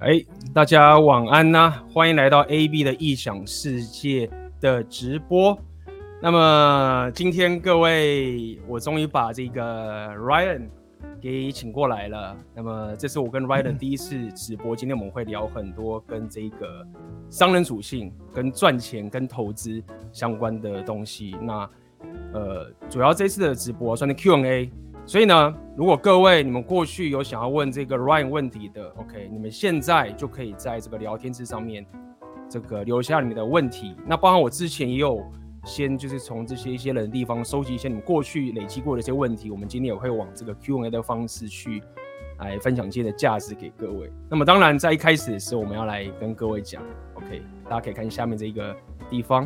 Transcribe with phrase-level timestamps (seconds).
[0.00, 0.24] 哎，
[0.54, 1.84] 大家晚安呐、啊！
[1.92, 5.58] 欢迎来到 AB 的异想世界的直播。
[6.22, 10.70] 那么今天各位，我终于把这个 Ryan
[11.20, 12.34] 给请过来了。
[12.54, 16.82] 那么这是我跟 Ryan 第一次直播，今天我们会聊很多跟这个
[17.28, 19.82] 商人属性、跟赚钱、跟投资
[20.12, 21.36] 相关的东西。
[21.42, 21.68] 那
[22.32, 24.70] 呃，主要这次的直播算是 Q&A。
[25.10, 31.84] 所以呢，如果各位你们过去有想要问这个 Ryan 问题的，OK，你们现在就可以在这个聊天室上面
[32.48, 33.96] 这个留下你们的问题。
[34.06, 35.20] 那包含我之前也有
[35.64, 41.82] 先就是从这些一些人的地方收集一些你们过去累积过的一些问题，我们今天也会往这个 Q&A 的方式去
[42.38, 44.08] 来分享今天的价值给各位。
[44.28, 46.80] 那么当然在一开始的时候，我们要来跟各位讲
[47.14, 48.76] ，OK，大家可以看下面这个
[49.10, 49.44] 地方。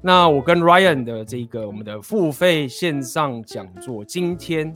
[0.00, 4.74] 那我跟 Ryan 的这个我们的付费线上讲座，今天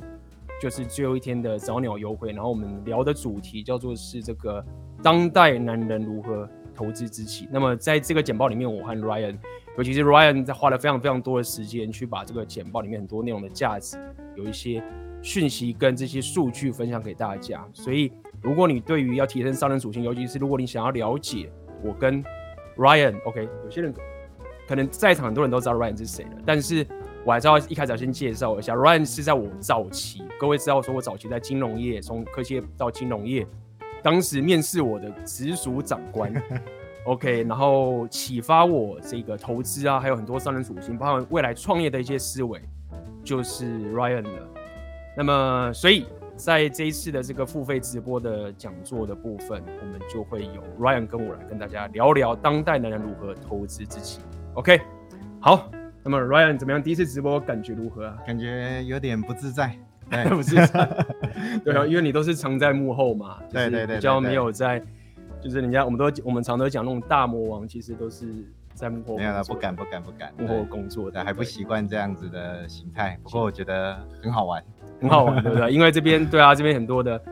[0.61, 2.33] 就是最后一天的早鸟优惠。
[2.33, 4.65] 然后我们聊的主题叫做是这个
[5.03, 7.49] 当代男人如何投资自己。
[7.51, 9.37] 那么在这个简报里面，我和 Ryan，
[9.79, 13.99] 尤其是 Ryan 在花了非常非常多的时间去把这个简报里面很多内容的价值，
[14.37, 14.83] 有一些
[15.23, 17.67] 讯息跟这些数据分享给大家。
[17.73, 21.51] 所以如果你对于要提升商人属性，尤其是如果你想要了解
[21.83, 22.23] 我跟
[22.77, 23.95] Ryan，OK，有些人。
[24.69, 26.87] 可能在场很多人都知道 Ryan 是谁了，但是
[27.25, 33.47] 我还是要一开始要先介绍一下 Ryan 是在我早期，各位知道说我早期在金融业，从科技业到金融业，
[34.03, 36.33] 当时面试我的直属长官，
[37.05, 42.61] OK，然后启发我这个投资啊，还有很多商人属性，包括未来创业的一些思维，
[43.23, 44.49] 就是 Ryan 了。
[45.17, 54.21] 那么，所以在这一次的这个付费直播的讲座的部分，我们就会有 Ryan 跟我来跟大家聊聊当代男人如何投资自己。
[54.55, 54.81] OK，
[55.41, 55.71] 好，
[56.11, 56.83] 那么 Ryan 怎么样？
[56.83, 58.19] 第一次直播感觉如何啊？
[58.27, 59.73] 感觉有点不自在，
[60.29, 61.07] 不自在。
[61.65, 64.83] 对啊，因为你都是藏在幕后嘛，对对对，比较没有在，
[65.41, 68.27] 就是人家我们都我们常都讲那种大魔王，其实都是
[68.75, 69.17] 在幕后。
[69.17, 73.17] 没有了，不敢不敢不敢，幕后工作的，还不习惯这样子的形态。
[73.23, 74.61] 不过我觉得很好玩，
[75.01, 75.71] 很好玩，对不对？
[75.73, 77.23] 因为这边对啊，这边很多的，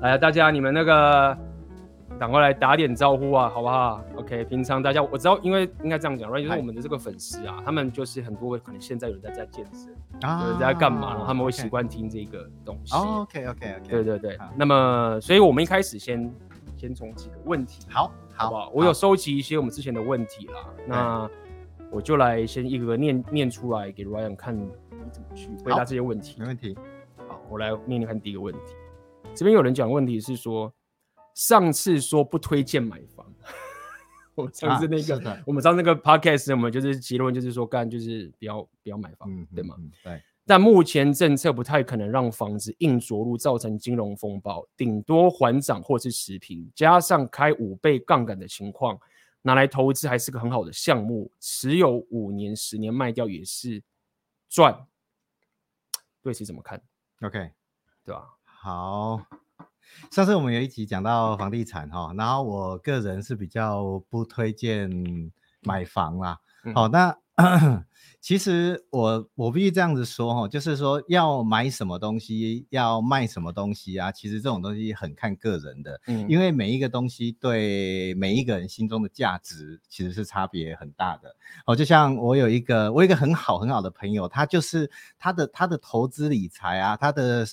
[0.00, 1.36] 来大家你们那个。
[2.18, 9.94] 赶快来打点招呼啊，好不好？OK，平常大家我知道，因为应该这样讲，right，就是我们的这个粉丝啊，他们就是很多可能现在有人在在健身，
[10.28, 12.92] 啊、有人在干嘛，他们会习惯听这个东西。
[12.96, 14.36] 哦、OK OK OK，对对对。
[14.56, 16.28] 那么，所以我们一开始先
[16.76, 18.70] 先从几个问题，好，好，好不好？
[18.74, 21.30] 我有收集一些我们之前的问题啦，那
[21.88, 24.68] 我就来先一个个念念出来给 Ryan 看，你
[25.12, 26.34] 怎么去回答这些问题。
[26.40, 26.76] 没问题。
[27.28, 28.74] 好，我来念念看第一个问题。
[29.34, 30.72] 这边有人讲问题是说。
[31.38, 33.24] 上次说不推荐买房，
[34.34, 39.76] 我上次那个，啊、我们上次那个 podcast，我们就是结论就是说，干就是不要不要买房，嗯、对吗？
[40.02, 40.20] 对。
[40.44, 46.68] 但目前政策不太可能让房子硬着陆，造成金融风暴，顶多缓涨或是持平。
[46.74, 48.98] 加上开五倍杠杆的情况，
[49.42, 53.80] 拿来投资还是个很好的项目，持有五年、十年卖掉也是
[54.48, 54.88] 赚。
[56.20, 56.82] 对，此怎么看
[57.20, 57.52] ？OK，
[58.04, 58.24] 对吧？
[58.42, 59.24] 好。
[60.10, 64.90] 上次我们有一集讲到房地产哈，然后我个人是比较不推荐
[65.62, 66.38] 买房啦。
[66.74, 67.16] 好、嗯，那
[68.20, 81.34] 其实我我必须这样子说哈，就是说要买什么东西，要卖什么东西啊，其实这种东西很看个人的，嗯，因为每一个东西对每一个人心中的价值其实是差别很大的。
[81.66, 87.46] 哦，就像我有一个我有一个很好很好的朋友，他就是他的他的投资理财啊，他的。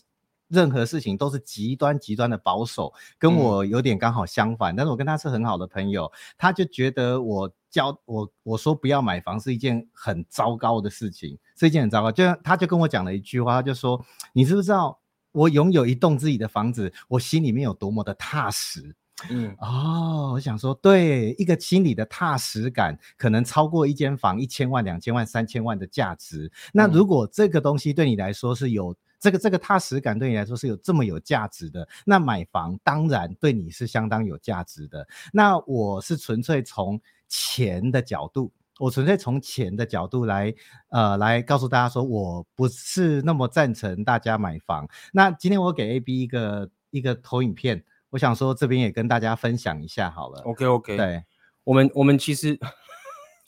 [0.48, 4.74] 任何事情都是极端极端的保守，跟我有点刚好相反。
[4.74, 12.12] 嗯、但是我跟他是很好的朋友，他就觉得我教我我说不要买房是一件很糟糕的事情，是一件很糟糕。
[12.12, 14.00] 就他就跟我讲了一句话，他就说
[14.34, 15.00] ：“你知不知道
[15.32, 18.96] 我拥有一栋自己的房子，我心里面有多么的踏实？”
[19.32, 26.52] 嗯，哦，我想说，对，一个心理的踏实感，可能超过一间房一千万、两千万、三千万的价值。
[26.72, 28.96] 那如果这个东西对你来说是有。
[29.26, 35.08] 这个这个踏实感对你来说是有这么有价值的，那买房当然对你是相当有价值的。
[35.34, 40.54] 那我是纯粹从钱的角度，我纯粹从钱的角度来，
[40.90, 44.88] 呃，来告诉大家说，我不是那么赞成大家买房。
[45.12, 50.40] 那今天我给 AB 一个一个投影片，我想说这边也跟大家分享一下好了。
[50.42, 51.24] OK OK，对，
[51.64, 52.60] 我们我们其实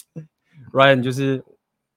[0.74, 1.46] Ryan 就是。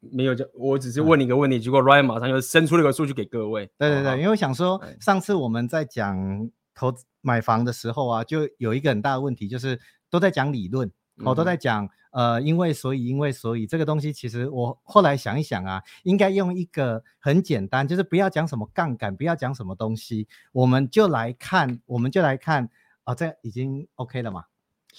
[0.00, 3.70] 没有，就我只是问你一个问题，嗯、结果 Ryan 马上就伸出了个数据给各位。
[3.78, 10.90] 对对对，因为我想说，上次我们在讲投资买房的时候啊，就有一个很大的问题，就是都在讲理论，
[11.24, 22.68] 我、嗯、都在讲呃，因为所以，因为所以，这个东西其实我后来想一想啊，应该用一个很简单，就是不要讲什么杠杆，不要讲什么东西，我们就来看，我们就来看。
[23.04, 24.30] 哦，这已经 OK 了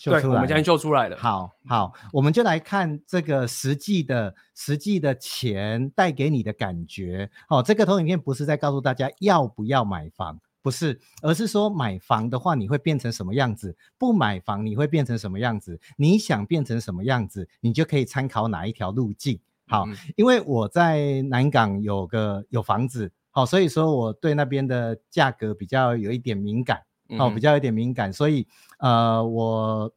[0.10, 0.20] 吗？
[0.20, 1.18] 对，我们将秀出来了。
[1.18, 7.30] 好好，我们就来看这个实际的、实际的钱带给你的感觉。
[7.50, 19.40] 哦，这个投影片不是在告诉大家要不要买房，不是，而是说买房的话你会变成什么样子，不买房你会变成什么样子，你想变成什么样子，你就可以参考哪一条路径。
[19.68, 26.82] 好，嗯、因为我在南港有个有房子，好，所以说我对那边的价格比较有一点敏感。
[27.18, 28.48] 哦，比较有点敏感，所以
[28.80, 29.92] 呃，我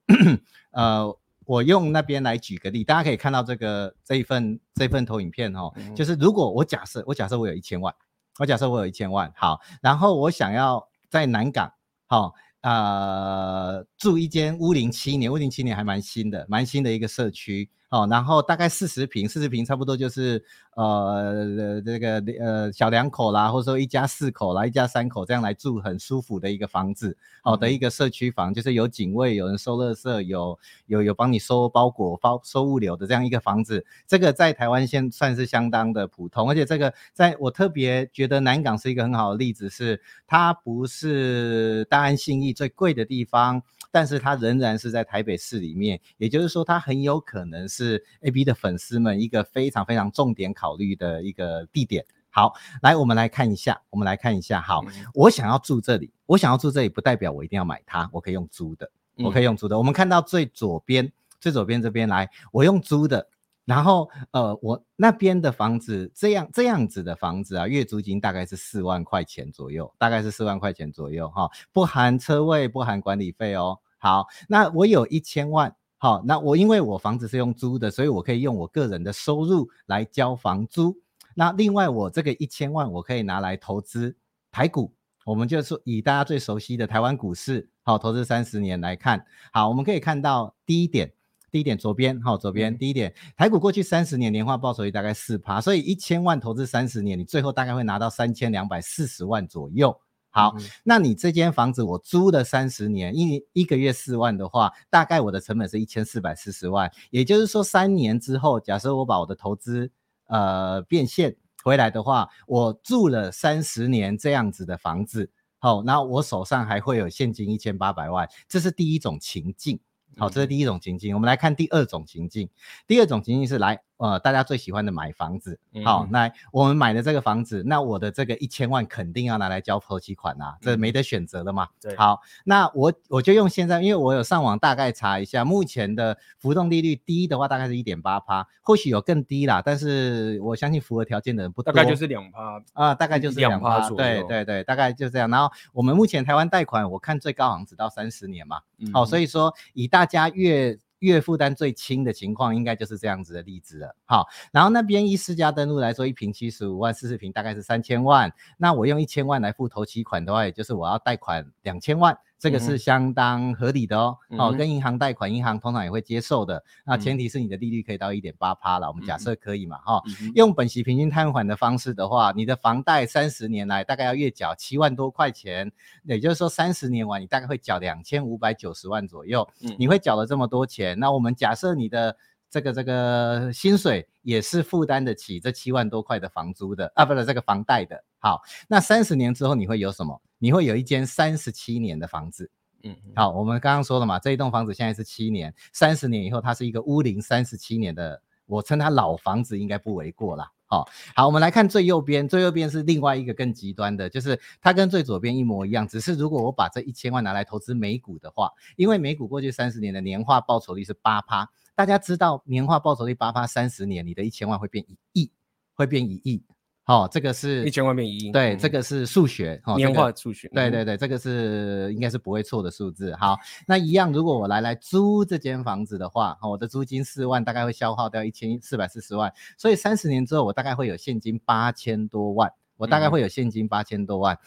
[0.73, 7.95] 呃，我用那边来举个例，大家可以看到这个这一份这一份投影片哦，嗯、就是如果我假设我假设我有一千万，
[8.39, 11.73] 我假设我有一千万，好，然后我想要在南港，
[12.07, 12.33] 好、哦，
[12.63, 17.71] 呃，住一间屋龄七年，屋龄七年还蛮新的，蛮新的一个社区。
[17.95, 20.43] 哦，然后大概四十平，四十平差不多就是
[20.75, 33.87] 呃这个呃小两口啦，或者说一家四口啦，一家三口这样来住很舒服的一个房子，好、哦、的一个社区房，就是有警卫，有人收垃圾，有有有帮你收包裹、包收物流的这样一个房子。
[34.09, 43.63] 这个在台湾现算是相当的普通，而且这个在我特别觉得南港是一个很好的例子是，是它不是大安信义最贵的地方。
[43.97, 47.84] 但是它仍然是在台北市里面，也就是说，它很有可能是
[48.21, 52.05] AB 的粉丝们一个非常非常重点考虑的一个地点。
[52.31, 52.53] 好，
[52.83, 54.61] 来，我们来看一下，我们来看一下。
[54.61, 59.77] 好，嗯、我想要住这里，我想要住这里，不代表我一定要买它，我可以用租的，我可以用租的。
[59.77, 63.29] 嗯、我们看到最左边，最左边这边来，我用租的。
[63.65, 73.79] 然后，呃，我那边的房子这样这样子的房子啊，月租金大概是四万块钱左右，大概是四万块钱左右哈，不含车位，不含管理费哦。
[73.97, 80.95] 好，那我有一千万，好，那我因为我房子是用租的，所以我可以用我个人的收入来交房租。
[81.35, 84.15] 那另外我这个一千万，我可以拿来投资
[84.53, 84.93] 台股，
[85.25, 91.11] 我们就是以大家最熟悉的台湾股市，好，投资三十年来看，好，我们可以看到第一点。
[91.51, 99.99] 第一点，左边，好，左边，第一点，台股过去三十年年化报酬率大概四趴，所以一千万投资三十年，你最后大概会拿到三千两百四十万左右。
[100.35, 106.91] 好，嗯、那你这间房子我租了三十年，一一个月四万的话，大概我的成本是一千四百四十万。
[107.11, 109.93] 也就是说，三年之后，假设我把我的投资
[110.27, 119.79] 呃变现回来的话，我住了三十年这样子的房子，好，那我手上还会有现金一千八百万，这是第一种情境。
[120.17, 121.15] 好，这是第一种情境。
[121.15, 122.51] 我们来看第二种情境。
[122.89, 123.81] 第二种情境是来。
[123.97, 131.69] 呃，大家最喜欢的买房子，好，那我们买的这个房子，那我的这个一千万肯定要拿来交头期款啊，这没得选择的嘛。
[131.81, 145.31] 对，好，那我我就用现在，因为我有上网大概查一下，目前的浮动利率低的话，大概是一点八趴，或许有更低啦，但是我相信符合条件的人不多，大概就是两趴啊，大概就是两趴左右，对对对，大概就这样。
[145.31, 148.61] 然后我们目前台湾贷款，我看最高好像只到三十年嘛，
[148.93, 153.95] 好，所以说以大家越月负担最轻的情况，应该就是这样子的例子了。
[154.05, 158.33] 好，然后那边一私家登录来说，一坪七十五万，四十坪大概是三千万。
[158.59, 162.19] 那我用一千万来付头期款的话，也就是我要贷款两千万。
[162.45, 166.59] 这个是相当合理的哦，嗯、哦，跟银行贷款，银行通常也会接受的。
[166.59, 170.31] 嗯、那前提是你的利率可以到一点八趴了，我们假设可以嘛，哈、嗯。
[170.35, 179.49] 用本息平均摊还的方式的话，你的房贷三十年来大概要月缴七万多块钱，也就是说三十年完你大概会缴两千五百九十万左右。
[179.63, 182.15] 嗯、你会缴了这么多钱，那我们假设你的
[182.51, 188.05] 这个这个薪水也是负担得起这七万多块的房租的啊，不是这个房贷的。
[188.19, 190.21] 好，那三十年之后你会有什么？
[190.45, 192.51] 你会有一间三十七年的房子，
[192.83, 200.53] 嗯，好，我们刚刚说了嘛，这一栋房子现在是七年，三十年以后它是一个屋龄三十七年的，我称它老房子应该不为过啦。
[200.67, 200.87] 好，
[201.17, 215.33] 好，我们来看最右边，最右边是另外一个更极端的，就是它跟最左边一模一样，只是如果我把这一千万拿来投资美股的话，因为美股过去三十年的年化报酬率是八趴，大家知道年化报酬率八趴，三十年你的一千万会变一亿，
[215.73, 216.45] 会变一亿。
[216.87, 223.17] 好、哦，这个是一千万变一亿，对，嗯、这个是数学，哦、年化数学，对对对，这个是应该是不会错的数字。
[223.17, 234.35] 好，那一样，如果我来来租这间房子的话，我的租金四万，大概会消耗掉一千四百四十万，所以三十年之后，我大概会有现金八千多万，我大概会有现金八千多万。
[234.35, 234.41] 嗯、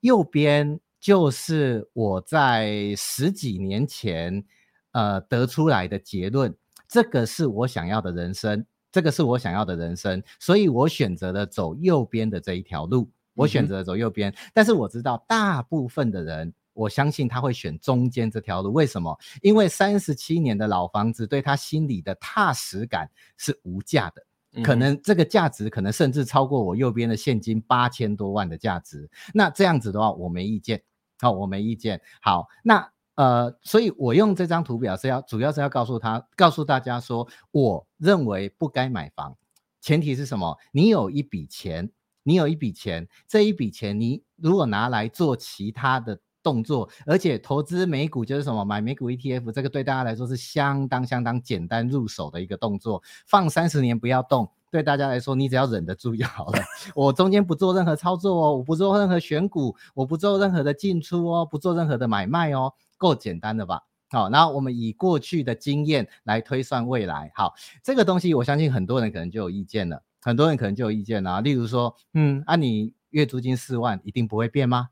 [0.00, 4.44] 右边就是我在十几年前
[4.92, 6.54] 呃得出来的结论，
[6.86, 8.66] 这个是我想要的人生。
[8.92, 13.10] 这个是我想要的人生，所以我选择了走右边的这一条路。
[13.34, 18.70] 我选择了走右边，嗯、但是我知道大部分的人，我相信他会选中间这条路。
[18.72, 19.16] 为什么？
[19.40, 29.08] 因为三十七年的老房子对他心里的踏实感是无价的，可能这个价值可能甚至超过我右边的现金八千多万的价值。
[29.32, 30.82] 那这样子的话，我没意见。
[31.20, 31.98] 好，我没意见。
[32.20, 32.86] 好，那
[33.20, 39.36] 呃，所以我用这张图表是要主要是要告诉他，告诉大家说，我认为不该买房，
[39.78, 40.56] 前提是什么？
[40.72, 41.90] 你有一笔钱，
[42.22, 48.64] 你有一笔钱，这一笔钱你如果拿来做其他的动作，而且投资美股就是什么？
[48.64, 54.50] 买美股 ETF，这个对大家来说是相当相当简单入手的一个动作，放三十年不要动。
[54.70, 56.62] 对大家来说，你只要忍得住就好了。
[56.94, 63.80] 我中间不做任何操作哦，我不做任何选股，我不做任何的进出哦，不做任何的买卖哦，够简单的吧？
[64.10, 67.32] 好，然后我们以过去的经验来推算未来。
[67.34, 71.40] 好，这个东西我相信很多人可能就有意见了，很多人可能就有意见了啊。
[71.40, 74.90] 例如说，嗯，啊，你月租金四万一定不会变吗？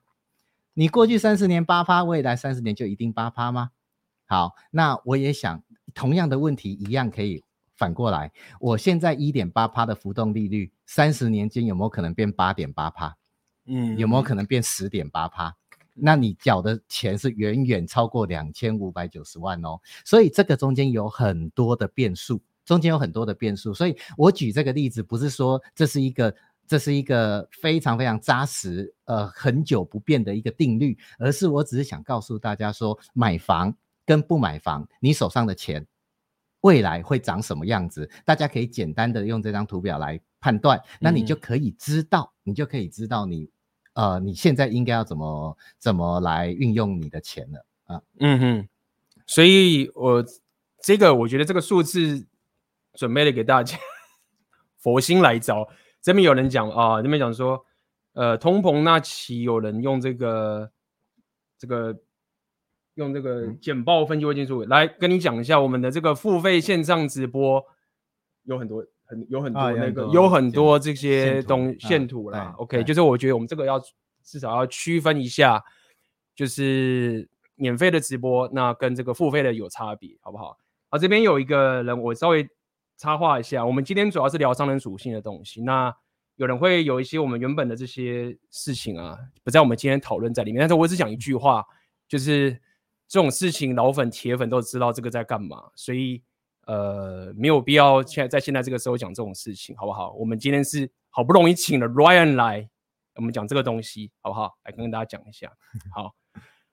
[0.72, 3.72] 你过去三十年八趴，未来三十年就一定八趴吗？
[4.26, 5.62] 好，那我也想
[5.92, 7.44] 同样的问题一样可以。
[7.76, 13.16] 反过来，我现在一点八趴的浮动利率，三十年间有没有可能变八点八趴？
[13.66, 15.54] 嗯，有没有可能变十点八趴？
[16.00, 19.78] 那你缴的钱是远远超过两千五百九十万哦。
[20.04, 23.74] 所以这个中间有很多的变数，中间有很多的变数。
[23.74, 26.34] 所以我举这个例子，不是说这是一个
[26.66, 33.74] 这是一个非常非常扎实，呃，很久不变的一个定律，而是我只是想告诉大家说，买房
[34.04, 35.86] 跟不买房，你手上的钱。
[36.62, 38.10] 未来会长什么样子？
[38.24, 43.48] 大家可以简单的用这张图表来判断，那你就可以知道，嗯、你就可以知道你，
[43.98, 48.02] 呃，你现在应该要怎么怎么来运用你的钱了啊。
[48.20, 48.68] 嗯哼，
[49.26, 50.24] 所以我
[50.80, 52.24] 这个我觉得这个数字
[52.94, 53.76] 准备了给大家，
[54.78, 55.68] 佛心来着。
[56.00, 57.64] 这边有人讲啊，这边讲说，
[58.12, 60.70] 呃，通膨那期有人用这个
[61.58, 61.98] 这个。
[62.94, 67.64] 用这个简报分析会进出来跟你讲一下，我们的这个付费线上直播
[68.42, 72.54] 有很多很有很多那个、啊、有很多这些东线图啦。
[72.58, 73.80] OK，就是我觉得我们这个要
[74.22, 75.64] 至少要区分一下，
[76.36, 80.56] 就是免费的直播那跟这个付费的有差别，好不好？
[80.90, 82.48] 啊，这边有一个人，我稍微
[82.96, 85.92] 插话一下，我们今天主要是聊商人属性的东西，那
[86.36, 91.64] 有人会有一些我们原本的这些事情啊，不在我们今天讨论在里面，但是我只讲一句话，
[92.06, 92.60] 就是。
[93.10, 96.22] 这种事情，老粉、铁粉都知道这个在干嘛，所以
[96.68, 100.12] 呃，没有必要现在在现在这个时候讲这种事情，好不好？
[100.12, 102.68] 我们今天是好不容易请了 Ryan 来，
[103.14, 104.58] 我们讲这个东西，好不好？
[104.64, 105.50] 来跟大家讲一下。
[105.94, 106.14] 好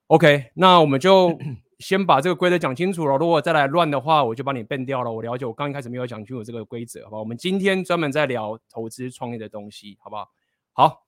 [0.08, 1.40] ，OK，那我们就
[1.80, 3.18] 先把这个规则讲清楚了。
[3.18, 5.10] 如果再来乱的话，我就把你 ban 掉了。
[5.10, 7.20] 我了解，我刚一开始没有讲清楚这个规则，好吧好？
[7.22, 10.30] 我们今天专门在聊投资创业的东西，好不好？
[10.74, 11.06] 好，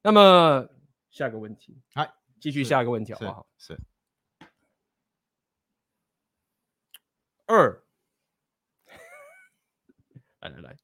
[0.00, 0.64] 那么
[1.10, 3.46] 下一个问题，来继续下一个问题，好不好？
[3.58, 3.74] 是。
[3.74, 3.80] 是
[7.46, 7.82] 二，
[10.50, 10.76] 来来来，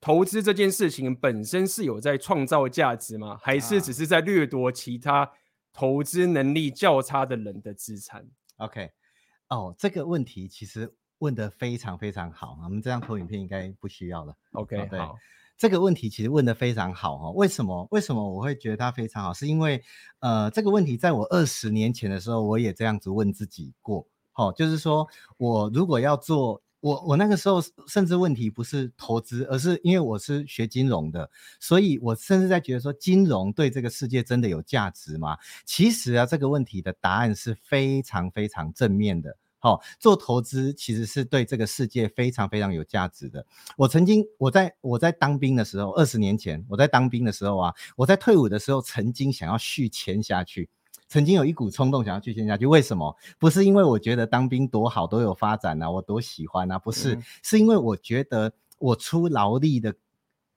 [0.00, 3.38] 投资这件事情本身是有在创造价值吗？
[3.42, 5.30] 还是只是在掠夺其他
[5.72, 8.90] 投资能力较差的人的资产？OK，
[9.48, 14.34] 哦，这个问题其实问得非常非常好，我们这张投影片应该不需要了。
[14.52, 15.16] OK，哦，对，好，
[15.56, 17.30] 这个问题其实问得非常好哈。
[17.32, 17.86] 为什么？
[17.90, 19.34] 为什么我会觉得它非常好？
[19.34, 19.82] 是因为
[20.20, 24.08] 呃，这个问题在我二十年前的时候，我也这样子问自己过。
[24.34, 25.06] 哦，就是说
[25.36, 35.36] 我如果要做，我我那个时候甚至问题不是投资，而是因为我是学金融的，所以我甚至在觉得说，金融对这个世界真的有价值吗？
[35.64, 39.36] 其实啊，这个问题的答案是非常非常正面的。
[39.58, 43.44] 好，做投资其实是对这个世界非常非常有价值的。
[43.76, 50.70] 我曾经我在我在当兵的时候，二十年前我在当兵的时候啊，我在退伍的时候曾经想要续签下去。
[51.10, 53.16] 曾经有一股冲动想要去签下去，为什么？
[53.36, 59.92] 不是因为我觉得当兵多好，多有发展啊，我多喜欢啊，不是，嗯、是因为我觉得我出劳力的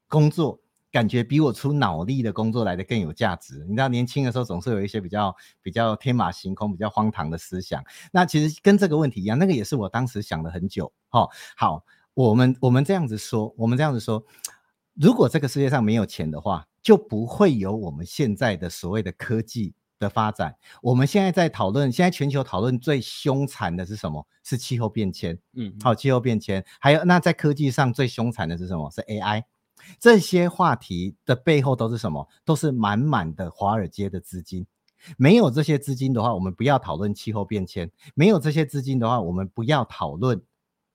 [0.08, 0.60] 工作，
[0.92, 3.66] 感觉比我出脑力的工作来的更有价值。
[3.68, 7.84] 你知道，年轻的时候总是有一些比较比较天马行空、比较荒唐的思想。
[8.12, 10.94] 那其实跟这个问题一样，那个也是我当时想了很久。
[11.10, 11.84] 哦，好，
[12.14, 14.24] 我们我们这样子说，我们这样子说，
[14.94, 19.74] 如果这个世界上没有钱的话，就不会有我们现在的所谓的科技。
[20.00, 24.26] 的发展，我们现在在讨论，现在全球讨论最凶残的是什么？
[24.44, 25.38] 是气候变迁。
[25.54, 28.90] 嗯，好，气候变迁，还有那在科技上最凶残的是什么？
[28.92, 29.44] 是 AI。
[30.00, 32.28] 这些话题的背后都是什么？
[32.46, 34.66] 都是满满的华尔街的资金。
[35.18, 40.42] 没有这些资金的话，我们不要讨论气候变迁；没有这些资金的话，我们不要讨论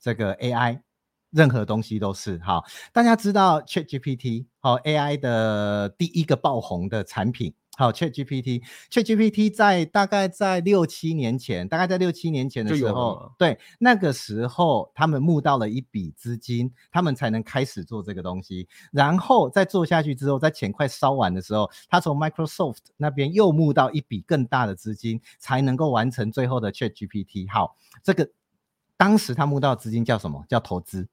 [0.01, 0.81] 这个 AI。
[1.31, 2.65] 任何东西都是好。
[2.93, 7.55] 大家知道 ChatGPT 好 AI 的第一个爆红的产品。
[7.77, 18.67] 好，ChatGPT，ChatGPT 在大概在六七年前，大概在六七年前的时候，对，那个时候他们募到了一笔资金，他们才能开始做这个东西。
[18.91, 27.49] 然后在做下去之后，在钱快烧完的时候，他从 Microsoft 那边又募到一笔更大的资金，才能够完成最后的 ChatGPT。
[27.49, 28.29] 好，这个
[28.97, 30.45] 当时他募到资金叫什么？
[30.49, 31.07] 叫投资。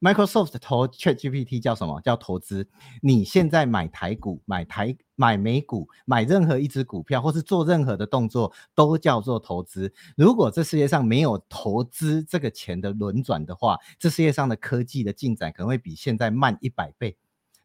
[0.00, 2.00] Microsoft 投 ChatGPT 叫什么？
[2.02, 2.68] 叫投资。
[3.00, 9.92] 你现在买台股、买台、买美股、买任何一只股票，或是做任何的动作，都叫做投资。
[10.16, 17.16] 如果这世界上没有投资这个钱的轮转的话，这世界上的科技的进展可能会比现在慢一百倍。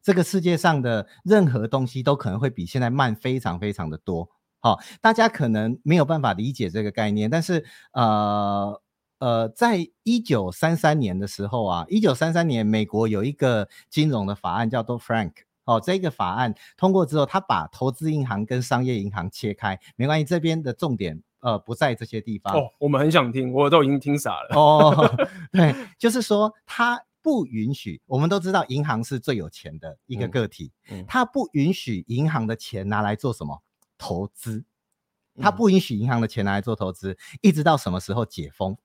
[0.02, 4.28] 这个世界上的任何东西都可能会比现在慢非常非常的多。
[4.58, 8.80] 好，大家可能没有办法理解这个概念，但是呃。
[9.22, 15.30] 呃，在一九三三年的时候啊，一九三三年，美国有一个金融的法案叫做 Frank
[15.64, 22.68] 哦，这个法案通过之后，他把投资银行跟商业银行切开，没关系，这边的重点呃不在这些地方哦。
[22.80, 25.08] 我们很想听，我都已经听傻了哦。
[25.52, 33.62] 对，就是说他不允许，我们都知道银行是最有钱的一个个体，嗯嗯、他不允许银行的钱拿来做什么
[33.96, 34.64] 投资，
[35.40, 38.76] 他不允许银行的钱拿来做投资，一直到什么时候解封？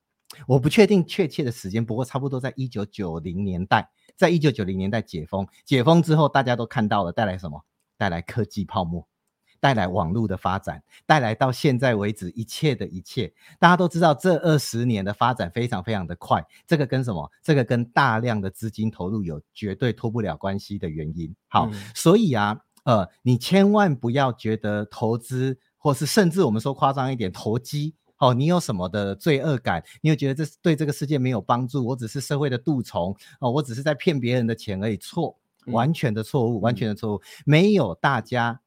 [0.46, 7.64] 我不确定确切的时间，不过差不多在一九九零年代，在一九九零年代解封，解封之后，大家都看到了带来什么？
[7.98, 9.08] 带来科技泡沫，
[9.60, 13.34] 带来网络的发展，带来到现在为止一切的一切。
[13.58, 17.32] 大家都知道，这二十年的发展非常非常的快，这个跟什么？
[17.42, 21.34] 这个跟大量的资金投入有绝对脱不了关系的原因。
[21.48, 27.96] 好，嗯、所以啊，呃，你千万不要觉得投资，或是甚至我们说夸张一点，投机。
[28.20, 29.84] 哦，你有什么的罪恶感？
[30.02, 31.86] 你有觉得这对这个世界没有帮助？
[31.86, 34.98] 我只是社会的蠹虫哦，我只是在骗别人的钱而已。
[34.98, 37.22] 错，完全的错误，嗯、完全的错误。
[37.46, 38.60] 没有大家，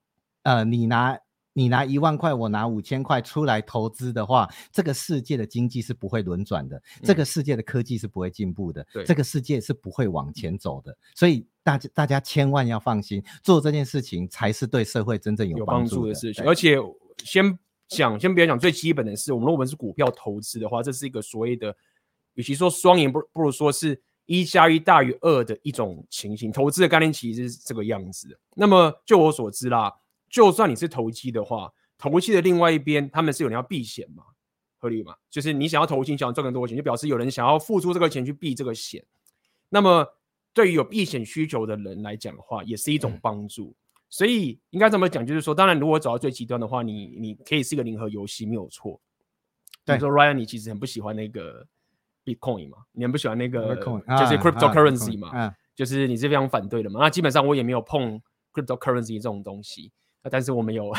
[0.45, 1.19] 呃，你拿
[1.52, 10.97] 你拿一万块，我拿五千块出来投资的话，这个世界的经济是不会轮转的，嗯、这个世界的科技是不会进步的，对这个世界是不会往前走的。
[11.14, 16.45] 所以大家大家千万要放心，做这件事情才是对社会真正有帮助的事情。
[16.45, 16.76] 而且
[17.25, 17.59] 先。
[17.90, 21.76] 讲先不要讲最基本的是，我们如果我们是股票投资的话，这是一个所谓的，
[22.35, 26.52] 与其说双赢，不不如说是一加一大于二的一种情形。
[26.52, 28.38] 投资的概念其实是这个样子的。
[28.54, 29.93] 那么就我所知啦，
[30.28, 34.23] 就算你是投机的话，投机的另外一边他们是有人要避险嘛，
[34.78, 35.17] 合理吗？
[35.28, 39.04] 就是你想要投机，想要赚更多钱，就表示有人想要付出这个钱去避这个险。
[39.69, 40.06] 那么
[40.54, 43.71] 对于有避险需求的人来讲的话，也是一种帮助。
[43.71, 43.79] 嗯
[44.10, 49.00] 所以应该这么讲，就是说，当然，如果走到最极端的话，你你可以是一个零和游戏，没有错。
[49.84, 51.66] 对，说 Ryan，你其实很不喜欢那个
[52.25, 57.00] Bitcoin 嘛，你很不喜欢那个就是 cryptocurrency 嘛，就是你是非常反对的嘛。
[57.00, 58.20] 那基本上我也没有碰
[58.52, 59.90] cryptocurrency 这种东西，
[60.30, 60.92] 但是我们有。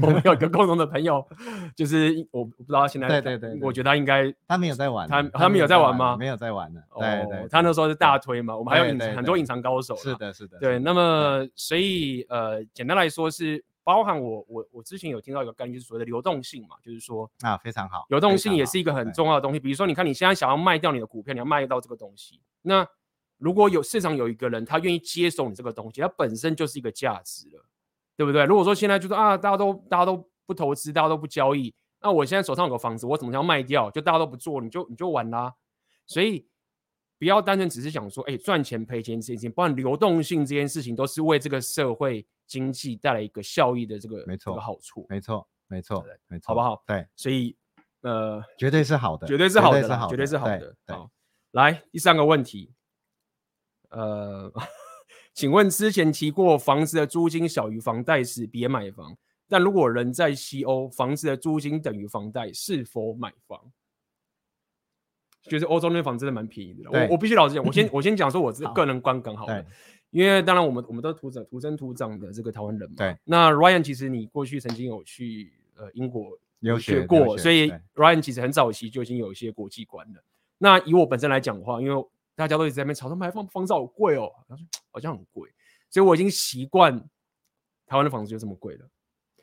[0.06, 1.26] 我们有一个共同的朋友，
[1.76, 6.16] 就是我不知道他现在，对对对，我觉得他应该他没有在玩，他他没有在玩吗？
[6.16, 10.78] 没有在玩的，对对，他那时候是大推嘛，我们还有隐很多隐藏高手，是的，是的，对。
[10.78, 19.60] 那么所以呃，简单来说是包含我我我之前有听到一个概念，就是所谓的流动性嘛，就是说啊非常好，流动性也是一个很重要的东西。
[19.60, 22.86] 比如说，你看你现在想要卖掉你的股票，你要卖到这个东西，那
[23.38, 27.64] 如果有市场有一个人他愿意接手你这个东西，它本身就是一个价值了，
[28.20, 28.44] 对不对？
[28.44, 30.28] 如果说现在就是啊，大家都大家都。
[30.46, 31.72] 不投资，大家都不交易。
[32.02, 33.88] 那我现在手上有个房子，我怎么想要卖掉？
[33.88, 35.54] 就大家都不做，你就你就完啦。
[36.06, 36.44] 所以
[37.20, 45.06] 不要单纯只是想说，哎，赚钱赔钱这件事情，不然流动性这件事情都是为这个社会经济带来一个效益的这个没错这个好处。
[45.08, 46.82] 没错，没错，没错，好不好？
[46.84, 47.56] 对，所以
[48.00, 50.76] 呃，绝对是好的，绝对是好的，绝对是好的。
[50.88, 51.08] 好，
[51.52, 52.74] 来第三个问题，
[53.90, 54.52] 呃，
[55.32, 59.16] 请问之前提过房子的租金小于房贷时，别买房。
[59.48, 63.60] 但如果人在西欧，房子的租金等于房贷，是否买房？
[65.42, 66.90] 就是欧洲那房子真的蛮便宜的。
[66.90, 69.64] 我我必须老实讲，我先 我先讲说我这个人观感好了，
[70.10, 72.96] 因为当然我们我们都土长土生土长的这个台湾人嘛。
[72.98, 73.16] 对。
[73.24, 80.22] 那 Ryan 其实你过去曾经有去呃英国留学过，所以 Ryan 其实很早期就已经有一些国际观了。
[80.58, 82.06] 那以我本身来讲的话，因为
[82.40, 84.32] 大家都一直在那边吵他们还放房子好贵哦，
[84.90, 85.46] 好像很贵，
[85.90, 86.98] 所以我已经习惯
[87.84, 88.88] 台湾的房子就这么贵了。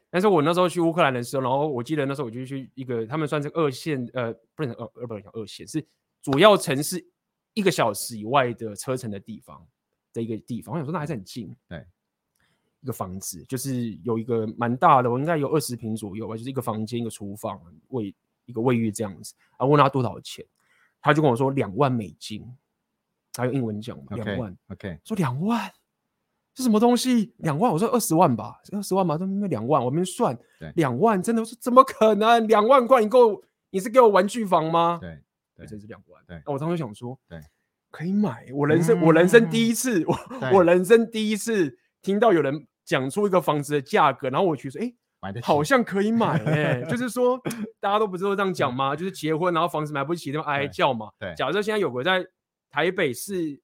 [0.10, 5.86] 但是我那时候去乌克兰的时候，然后我记得那时候我就去一个他们算是二线，呃，不能呃，不能讲二线，是
[6.24, 7.08] 主要城市
[7.54, 9.64] 一个小时以外的车程的地方
[10.12, 10.74] 的一个地方。
[10.74, 11.86] 我想说那还是很近，对，
[12.82, 19.36] 一个房子就是有一个蛮大的，我应该有二十平左右吧，就是一个房间、一个厨房、卫一个卫浴这样子。
[19.52, 20.44] 然后问他多少钱，
[21.00, 22.44] 他就跟我说两万美金。
[23.38, 24.58] 还有英文讲嘛，两万。
[24.70, 25.72] OK，说两万
[26.56, 27.34] 是什么东西？
[27.38, 30.38] 两万，我说二十万吧，二十万嘛，都那两万，我们算
[30.76, 32.48] 两万，真的是怎么可能？
[32.48, 33.42] 两万块你够？
[33.70, 34.98] 你是给我玩具房吗？
[35.02, 35.22] 对，
[35.56, 36.24] 对，这是两万。
[36.28, 37.40] 对，我当时想说，对，
[37.92, 38.48] 可以买。
[38.54, 40.18] 我人生，我人生第一次，我
[40.54, 44.94] 我人生第一次听到有人讲出一个房子的价格，然后我觉得，哎。
[45.42, 47.38] 好像可以买哎、欸， 就是说
[47.82, 48.96] 大家都不是都这样讲吗？
[48.96, 51.10] 就是结婚然后房子买不起，那么哀哀叫嘛。
[51.20, 52.24] 对，假设现在有个在
[52.70, 53.62] 台北是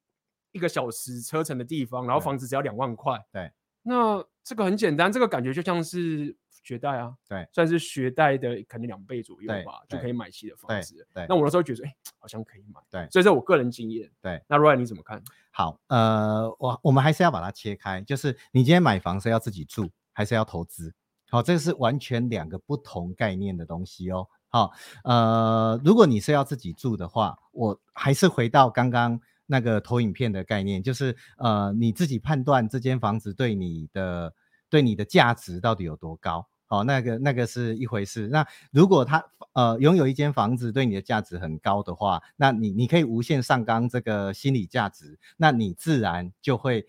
[0.52, 11.08] 一个小时车程的地方，然后房子只要两万块，对，那这个很简单，这个感觉就像是学贷啊，对，算是学贷的可能两倍左右吧，就可以买起的房子。
[11.14, 12.80] 对，那我那时候觉得，哎、欸，好像可以买。
[12.90, 14.10] 对，所以这我个人经验。
[14.22, 15.22] 对，那 Ryan 你怎么看？
[15.52, 20.94] 好，呃，我我们还是要把它切开，就是你今天买房是要自己住，还是要投资？
[21.30, 24.28] 好，这个是完全两个不同概念的东西哦。
[24.54, 24.72] 好，
[25.04, 34.32] 呃，如果你是要自己住的话，我还是回到刚刚那个投影片的概念，就是呃，你自己判断这间房子对你的
[34.70, 36.48] 对你的价值到底有多高。
[36.68, 38.28] 好，那个那个是一回事。
[38.28, 46.86] 那如果他呃拥有一间房子对你的价值很高的话，那你你可以无限上纲这个心理价值，那你自然就会。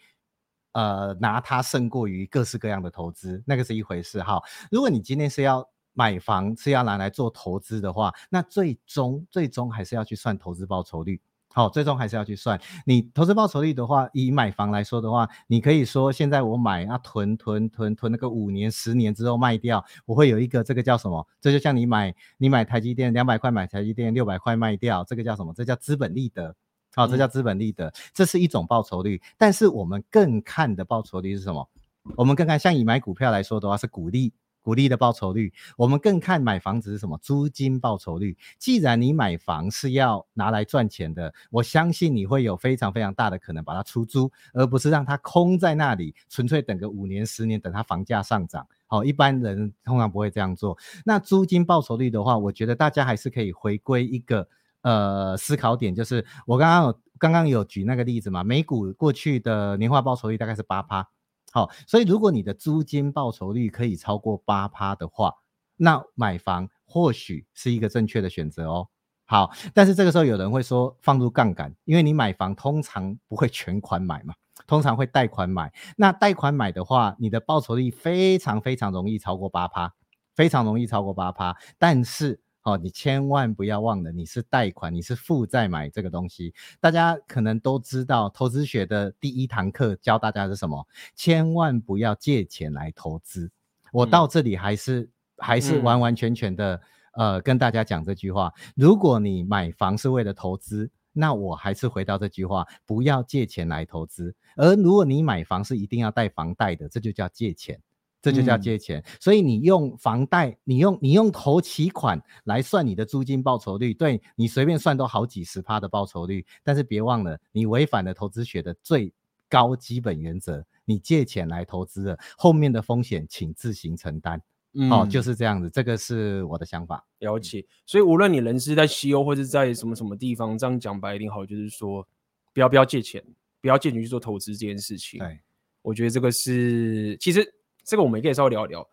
[0.72, 4.42] 呃，拿它胜过于各式各样的投资，那个是一回事哈。
[4.72, 11.20] 如果你今天是要买房，是要拿来做投资的话，那最终最终还是要去算投资报酬率。
[11.52, 21.24] 好，最终还是要去算你投资报酬率的话，以买房来说的话，你可以说现在我买啊囤囤囤囤那个五年十年之后卖掉，我会有一个这个叫什么？
[21.40, 25.54] 这就像你买你买台积电两百块买台积电六百块卖掉，这个叫什么？
[25.54, 26.56] 这叫资本利得。
[26.96, 29.22] 好，这叫资本利得，这是一种报酬率。
[29.38, 31.68] 但是我们更看的报酬率是什么？
[32.16, 34.32] 我们更看，像以买股票来说的话，是股利，
[34.64, 35.52] 股利的报酬率。
[35.76, 37.18] 我们更看买房子是什么？
[37.18, 38.36] 租金报酬率。
[38.58, 48.66] 既然你买房是要拿来赚钱的，我相信你会有非常非常大的可能把它出租，而不是让它空在那里，纯粹等个五年十年，等它房价上涨。
[48.86, 50.76] 好，一般人通常不会这样做。
[51.04, 54.48] 那租金报酬率的话，我觉得大家还是可以回归一个。
[54.82, 61.08] 呃，思考点就是我刚刚有刚刚有举那个例子嘛，美股过去的年化报酬率大概是八趴，
[61.54, 65.32] 好，所以如果你的租金报酬率可以超过八趴的话，
[65.76, 68.88] 那买房或许是一个正确的选择哦。
[69.24, 74.34] 好，但是这个时候有人会说放入杠杆，因为你买房通常不会全款买嘛，
[74.66, 79.94] 通常会贷款买，那贷款买的话，你的报酬率非常非常容易超过八趴，
[80.34, 82.40] 非常容易超过八趴，但是。
[82.64, 86.54] 哦，你千万不要忘了，你是贷款，你是负债买这个东西。
[86.80, 90.86] 大家可能都知道，投资学的第一堂课教大家是什么？
[91.14, 93.50] 千万不要借钱来投资。
[93.92, 96.74] 我到这里还是、嗯、还是完完全全的、
[97.18, 98.50] 嗯、呃跟大家讲这句话。
[98.74, 104.34] 如果你买房是为了投资，那我还是回到这句话，不要借钱来投资。
[104.56, 107.78] 而如果你买房是一定要贷房贷的，这就叫借钱。
[108.24, 119.12] 这就叫借钱，嗯、所以你用房贷，你用你用头期款来算你的租金报酬率，对，你随便算都好几十趴的报酬率，但是别忘了，你违反了投资学的最
[119.46, 124.40] 高基本原则，你借钱来投资了，后面的风险请自行承担。
[124.72, 127.06] 嗯，哦，就是这样子，这个是我的想法。
[127.18, 132.08] 了解，所以无论你人是在西欧或者在什么什么地方，这样讲白一点好，就是说
[132.54, 133.22] 不要不要借钱，
[133.60, 135.18] 不要借钱去做投资这件事情。
[135.18, 135.38] 对，
[135.82, 137.46] 我觉得这个是其实。
[137.84, 138.86] 这个我们也可以稍微聊一聊。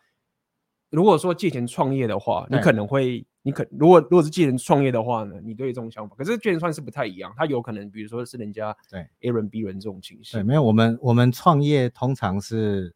[0.89, 10.37] 如果说借钱创业的话，你可能会，你可如果如果是借钱创业的话呢，你对这种想法，可是借钱算是不太一样，它有可能，比如说是人家对 A 轮 B 轮这种情形。
[10.37, 12.93] 对，没有，我们我们创业通常是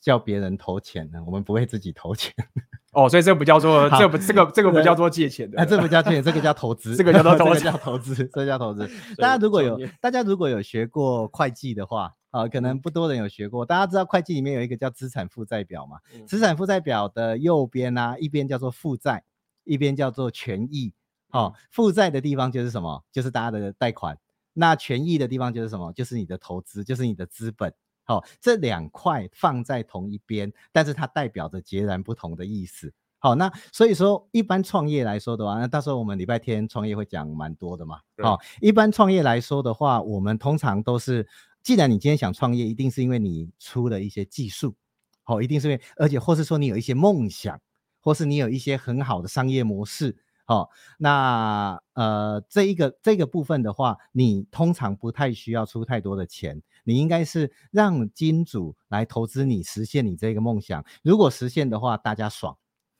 [0.00, 2.32] 叫别人投钱的，我们不会自己投钱。
[2.92, 8.90] 哦，所以这不叫做这不这个这个不叫做借钱的，啊，这不叫借钱，这个叫投资， 这个叫做 投资，这个叫投资，这叫投资。
[9.18, 12.14] 大家如果有大家如果有学过会计的话。
[12.30, 13.66] 啊，可能不多人有学过。
[13.66, 15.98] 大家知道会计里面有一个叫资产负债表嘛？
[16.14, 19.24] 嗯、资产负债表的右边啊，一边叫做负债，
[19.64, 20.92] 一边叫做权益。
[21.32, 23.04] 哦，负债的地方就是什么？
[23.10, 24.18] 就是大家的贷款。
[24.52, 25.92] 那权益的地方就是什么？
[25.92, 27.72] 就是你的投资，就是你的资本。
[28.04, 32.92] 好、哦，这两块放在同一边，但是它代表着截然不同的意思。
[33.18, 38.00] 好，那所以说，一般创业来说的话，那到时候我们礼拜天创业会讲蛮多的嘛。
[38.22, 41.26] 好、哦，一般创业来说的话，我们通常都是。
[41.62, 44.74] 既然你今天想创业，一定是因为你出了一些技术，
[45.22, 47.60] 好、哦，一定是因为，而且或是说你有一些梦想，
[48.00, 50.68] 或是你有一些很好的商业模式，好、哦，
[50.98, 60.84] 那呃这一个这个部分的话，你通常不太需要出太多的钱，你应该是让金主来投资你，实现你这个梦想。
[61.02, 62.56] 如果实现的话，大家爽；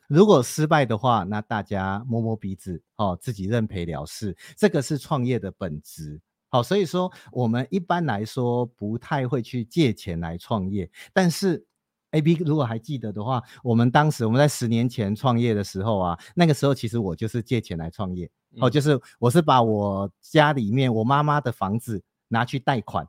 [0.06, 4.36] 如果失败的话，那大家摸摸鼻子，哦，自己认赔了事。
[4.56, 6.20] 这个是创业的本质。
[6.50, 11.64] 好，所以说我们一般来说不太会去借钱来创业，但是
[12.10, 23.06] AB 如果还记得的话，我们当时我们在十年前创业的时候啊，那个时候其实我就是借钱来创业，哦，就是我是把我家里面我妈妈的房子拿去贷款。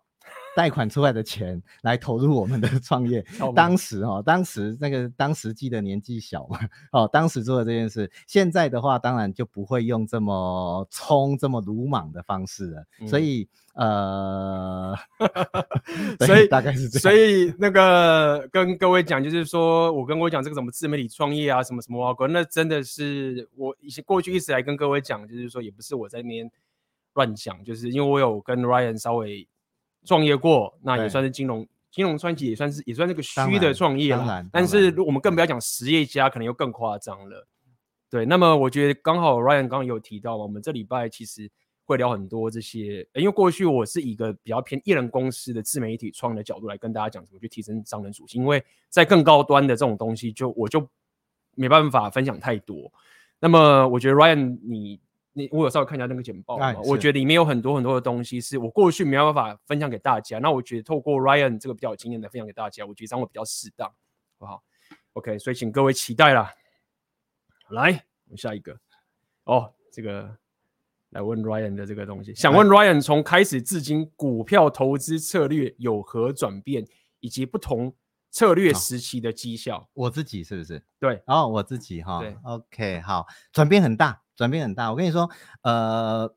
[0.55, 3.23] 贷款出来的钱来投入我们的创业，
[3.55, 6.59] 当时哦，当时那个当时记得年纪小嘛，
[6.91, 12.85] 哦，当时做的这件事，现在的话当然就不会用这么冲、这么鲁莽的方式了。
[12.99, 14.93] 嗯、所以呃，
[16.25, 17.01] 所以大概是这样。
[17.01, 26.51] 所以那个跟各位讲，就是说我跟我讲这个什么自媒体创业啊，什么什么啊，那真的是我以前过去一直来跟各位讲，就是说也不是我在那边
[27.13, 29.47] 乱讲，就是因为我有跟 Ryan 稍微。
[30.05, 34.45] 创业过，那也算是金融金融传奇，也算是也算是个虚的创业了。
[34.51, 37.47] 但是我们更不要讲实业家，可能又更夸张了。
[38.09, 41.49] 对，那么我觉得刚好 Ryan 刚刚有提到嘛，我们这礼拜其实
[41.85, 50.89] 会聊很多这些，因为过去我是一个比较偏艺人公司的自媒体创的角度来跟大家讲怎么去提升商人属性，因为在更高端的这种东西就，就我就
[51.55, 52.91] 没办法分享太多。
[53.39, 54.99] 那么我觉得 Ryan 你。
[55.33, 60.39] 你我有稍微看一下那个简报，哎、我觉得里面有很多很多的东西是我过去没有办法分享给大家。
[60.39, 63.93] 那我觉得透过 Ryan 这个比较有经验的分享给大家，我觉得这样会比较适当，好
[64.39, 64.63] 不好
[65.13, 66.53] ？OK，所以请各位期待啦。
[67.69, 68.77] 来，我们下一个
[69.45, 70.35] 哦，这个
[71.11, 76.85] 来问 Ryan 的这个东西，想问 Ryan 从开始至今股票投资策略有何转变，
[77.21, 77.95] 以及不同
[78.29, 79.89] 策略时期的绩效？
[79.93, 80.83] 我自己是不是？
[80.99, 82.19] 对，哦，我自己哈。
[82.19, 84.21] 对，OK，好，转变很大。
[84.41, 85.29] 转变很大，我跟你说，
[85.61, 86.33] 呃，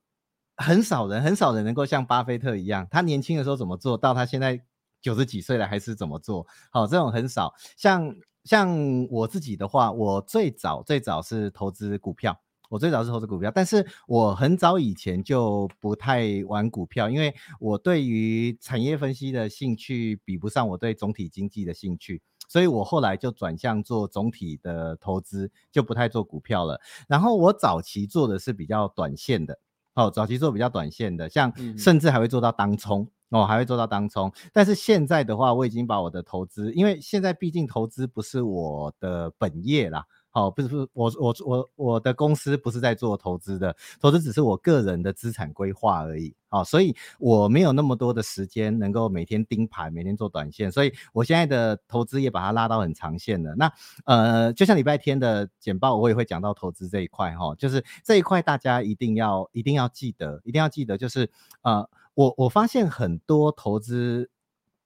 [0.59, 4.61] 很少人，很少人能够像巴菲特一样，他年轻的时候怎么做到他现在
[5.01, 7.55] 九十几岁了还是怎么做，好，这种很少。
[7.79, 8.14] 像
[8.45, 12.38] 像我自己的话，我最早最早是投资股票，
[12.69, 22.21] 我最早是投资股票，但是我很早以前就不太玩股票，因为我对于产业分析的兴趣比不上我对总体经济的兴趣。
[22.48, 26.80] 所以我后来就转向做总体的投资，就不太做股票了。
[27.09, 29.59] 然后我早期做的是比较短线的，
[29.94, 34.33] 哦，早期做比较短线的，像甚至还会做到当冲，哦，还会做到当冲。
[34.52, 40.04] 但是现在的话，我已经把我的投资，因为现在毕竟投资不是我的本业啦。
[40.35, 46.35] 好、哦，不是不是，我我我我的公司不是在做投资的，投资只是我个人的资产规划而已。
[46.49, 53.55] 好、哦，所以我没有那么多的时间能够每天盯盘，每天做短线，所以我现在的投资也把它拉到很长线了。
[53.55, 53.73] 那
[54.07, 61.31] 呃，就像礼拜天的简报，我也会讲到投资这一块哈、哦，就是这一块大家一定要一定要记得，一定要记得，就是
[61.62, 64.29] 呃，我我发现很多投资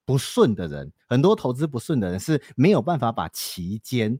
[0.05, 4.19] 不顺的人，很多投资不顺的人是没有办法把期间。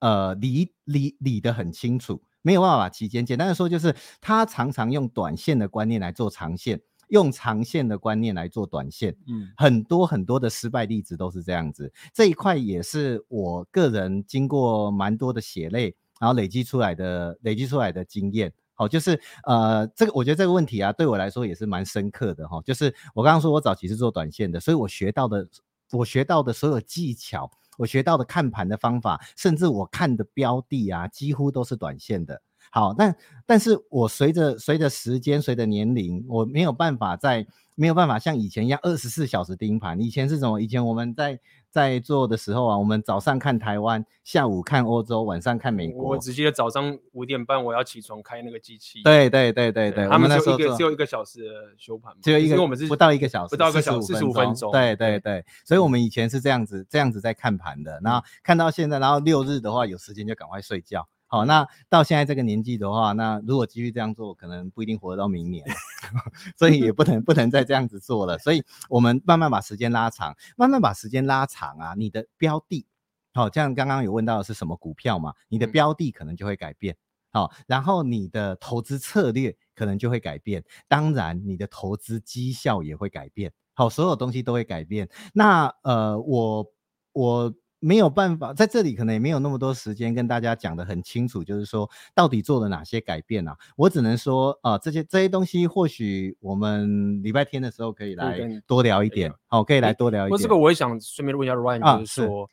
[0.00, 3.24] 呃，理理理得很清楚，没有办法把期间。
[3.24, 9.16] 简单的说，就是他常常用短线的观念来做长线，用长线的观念来做短线。
[9.26, 11.90] 嗯，很多很多的失败例子都是这样子。
[12.12, 18.52] 这一块也是我个人经过蛮多的血泪，然后累积出来的累积出来的经验。
[18.74, 22.60] 好，就是呃，这个我觉得这个问题啊，对我来说也是蛮深刻的哈。
[22.62, 25.48] 就是我刚刚说我早期是做短线的，所以我学到的
[25.92, 27.50] 我学到的所有技巧。
[27.78, 32.40] 我学到的看盘的方法，甚至我看的标的啊，几乎都是短线的。
[32.70, 40.00] 好，但但是我随着随着时间，随着年龄，我没有办法在没有办法像以前一样二十四小时盯盘。
[40.00, 40.60] 以前是什么？
[40.60, 41.40] 以前我们在
[41.76, 46.08] 在做的时候啊，我们早上看台湾，下午看欧洲，晚上看美国。
[46.08, 49.02] 我直接早上五点半我要起床开那个机器。
[49.02, 54.72] 对对对对对，他们只有一个只有一个小时的休盘，只有一个，因为我们是不到一个小时，不到一个小时四十五分钟。
[54.72, 61.06] 对对对，所以我们以前是这样子这样子在看盘的，然后看到现在，然后六日的话有时间就赶快睡觉。
[61.36, 65.62] 好，那到现在这个年纪的话，那如果继续这样做，可能不一定活到明年，
[66.56, 68.38] 所以也不能不能再这样子做了。
[68.38, 72.86] 所以我们慢慢把时间拉长，慢慢把时间拉长啊，你的标的，
[73.34, 76.96] 好，像刚刚有问到的是什么股票嘛，你的标的可能就会改变，
[77.30, 85.10] 好，然后你的投资策略可能就会改变，当然你的投资绩效也会改变，好，所有东西都会改变。
[85.34, 86.66] 那呃，我
[87.12, 87.54] 我。
[87.78, 93.56] 没有办法在这里，可能也没有那么多时间跟大家讲得很清楚，就是说到底做了哪些改变啊？
[93.76, 100.40] 我只能说啊、呃，这些这些东西或许我们礼拜天的时候可以来多聊一点，好，可以来多聊一点。
[100.40, 102.48] 这个我也想顺便问一下 Ryan，就是说，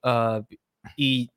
[0.00, 0.44] 啊、呃，
[0.96, 1.28] 以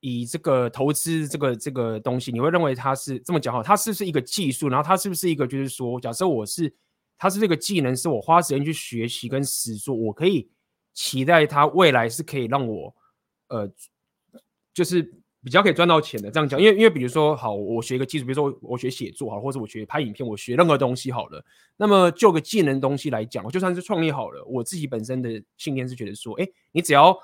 [0.00, 3.62] 以这个投资这个这个东西，你会认为它是这么讲哈？
[3.62, 4.68] 它是不是一个技术？
[4.68, 6.74] 然后它是不是一个就是说，假设我是
[7.18, 10.48] 它是这个技能，是我花时间去学习跟实做，我可以。
[10.94, 12.94] 期待它未来是可以让我，
[13.48, 13.70] 呃，
[14.74, 15.02] 就是
[15.42, 16.30] 比较可以赚到钱的。
[16.30, 21.44] 这样讲，因为因为比如说，好，我学一个技术，比如说我学写作好，或者我学拍影片，我学任何东西好了。
[21.76, 27.16] 那么就个技能东西来讲，就算是创业好了，我自己本身的信念是觉得说，哎，你只要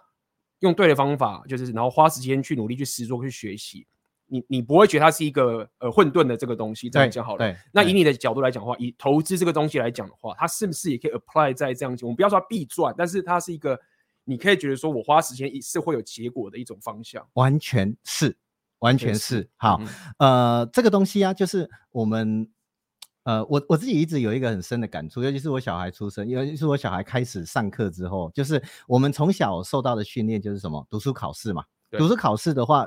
[0.60, 3.86] 用对的方法，就是然后花时间去努力去实作去学习。
[4.30, 7.56] 你你不会觉得它是一个呃混沌的这个东西，这样讲好了。
[7.72, 12.04] 那以你的角度来讲的话，以投资这个东西来讲的话，它是不是也可以 apply 在这样子？
[12.04, 13.80] 我们不要说它必赚，但是它是一个
[14.24, 17.26] 你可以觉得说我花时间是会有结果的一种方向。
[17.32, 18.36] 完全是，
[18.80, 19.20] 完全是。
[19.20, 19.80] 是好，
[20.18, 22.46] 嗯、呃，这个东西啊，就是我们
[23.22, 30.86] 呃，我我自己一直有一个很深的感触，尤其是我小孩出生，尤其是我小孩开始上课之后，就是我们从小受到的训练就是什么？
[30.90, 31.64] 读书考试嘛。
[31.92, 32.86] 读书考试的话。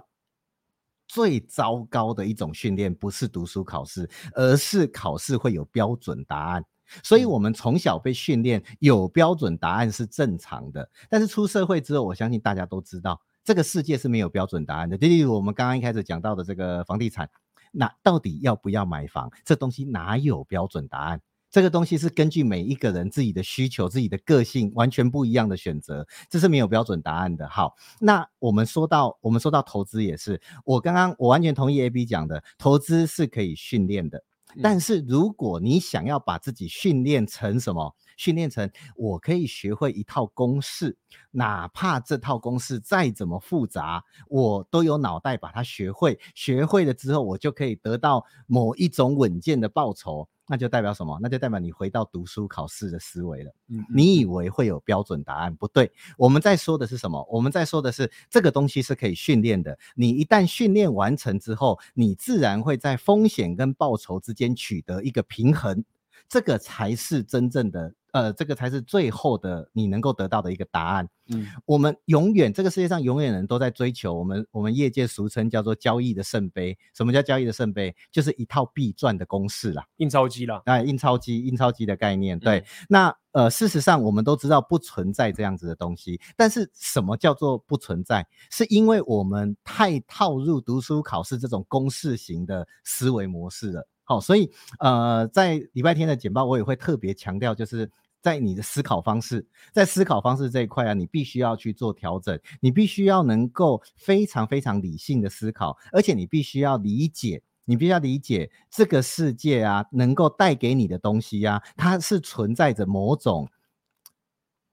[1.12, 6.64] 最糟糕的一种训练不是读书考试，而是考试会有标准答案。
[7.04, 10.90] 所以，我们从小被训练有标准答案是正常的。
[11.10, 14.96] 但是出社会之后，我相信大家都知道，这个世界是没有标准答案的。
[14.96, 17.30] 例如，我们刚刚一开始讲到的这个房地产，
[17.74, 19.30] 那到底要不要买房？
[19.44, 21.20] 这东西哪有标准答案？
[21.52, 27.48] 这个东西是根据每一个人自己的需求、自己的个性完全不一样的选择，这是没有标准答案的。
[27.50, 34.24] 好，那我们说到我们说到投资也是，我刚刚我完全同意 AB 讲的，投资是可以训练的，
[34.64, 37.94] 但是如果你想要把自己训练成什么？
[38.18, 40.96] 训练成我可以学会一套公式，
[41.32, 46.20] 哪怕这套公式再怎么复杂，我都有脑袋把它学会。
[46.36, 50.30] 学会了之后，我就可以得到某一种稳健的报酬。
[50.52, 51.18] 那就代表什么？
[51.22, 53.56] 那就代表你回到读书考试的思维了。
[53.70, 55.56] 嗯，你以为会有标准答案？
[55.56, 57.26] 不对，我们在说的是什么？
[57.32, 59.80] 我们在说的是这个东西是可以训练的。
[59.96, 65.86] 你一旦训练完成之后，你自然会在风险跟报酬之间取得一个平衡。
[66.28, 67.94] 这个才是真正的。
[68.12, 71.08] 呃，这个才是最后的你能够得到的一个答案。
[71.34, 76.78] 嗯，我们永远这个世界上永远人都在追求我们我们业界俗称叫做交易的圣杯。
[76.94, 77.96] 什么叫交易的圣杯？
[78.12, 82.38] 就是一套必赚的公式啦，印钞机啦，哎，印钞机，印钞机的概念。
[82.38, 86.20] 对，嗯、那呃，事实上我们都知道不存在这样子的东西。
[86.36, 88.28] 但是什么叫做不存在？
[88.50, 93.88] 是因为我们太套入读书考试这种公式型的思维模式了。
[94.04, 97.90] 好，所以呃，在礼拜天的简报，我也会特别强调，就是
[98.22, 113.50] 在你的思考方式，在思考方式这一块啊，你必须要去做调整，你必须要能够非常非常理性的思考，而且你必须要理解，你必须要理解这个世界啊，能够带给你的东西啊，它是存在着某种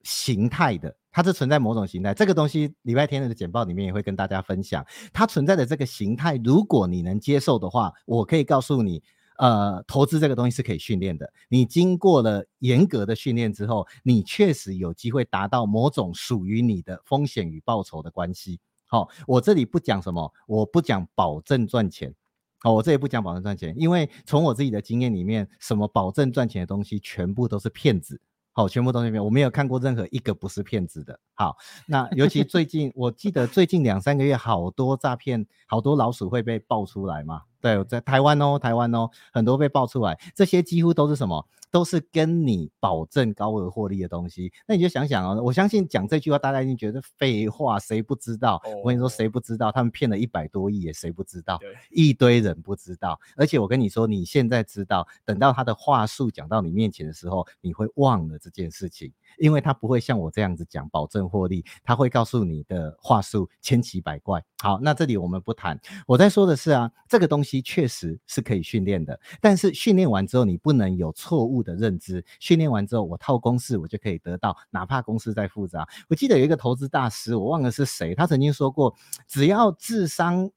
[0.02, 2.12] 形态的，它是存在某种形态。
[2.12, 9.02] 这个东西礼拜天的简报里面也会跟大家分享，它存在的这个形态，如果你能接受的话，我可以告诉你。
[9.38, 11.32] 呃，投资这个东西是可以训练的。
[11.48, 18.60] 你经过了严格的训练之后，你确实有机会达到某种属于你的风险与报酬的关系。
[18.86, 22.14] 好、我这里不讲什么，我不讲保证赚钱。
[22.58, 28.20] 好、哦，我这里不讲保证赚钱，因为从我自己的经验里面，什么保证赚钱的东西全部都是骗子。
[28.52, 31.20] 好、全部都是骗，我没有看过任何一个不是骗子的。
[31.34, 37.42] 好，那尤其最近，我记得最近两三个月，好多诈骗，好多老鼠会被爆出来嘛。
[37.60, 41.46] 对，在台湾哦，台湾哦，很多被爆出来，这些几乎都是什么？
[41.70, 44.52] 都是跟你保证高额获利的东西。
[44.66, 48.56] 那你就想想哦，我相信讲这句话，大家一定觉得废话，谁不知道？
[48.64, 49.70] 哦、我跟你说，谁不知道？
[49.72, 51.58] 他们骗了一百多亿，也谁不知道？
[51.90, 53.18] 一堆人不知道。
[53.36, 59.12] 而且我跟你说，你现在知道，等到他的话术讲到你面前的时候，你会忘了这件事情。
[59.38, 64.42] 因为他不会像我这样子讲保证获利，他会告诉你的话术千奇百怪。
[64.60, 65.78] 好，那这里我们不谈。
[66.06, 72.24] 我在说的是啊，这个东西确实是可以训练的，但是训练完之后你不能有错误的认知。
[72.40, 75.88] 训练完之后，我套公式，我就可以得到，哪怕公式再复杂。
[76.08, 78.94] 我记得有一个投资大师，我忘了是谁，他曾经说过，
[79.26, 80.50] 只要智商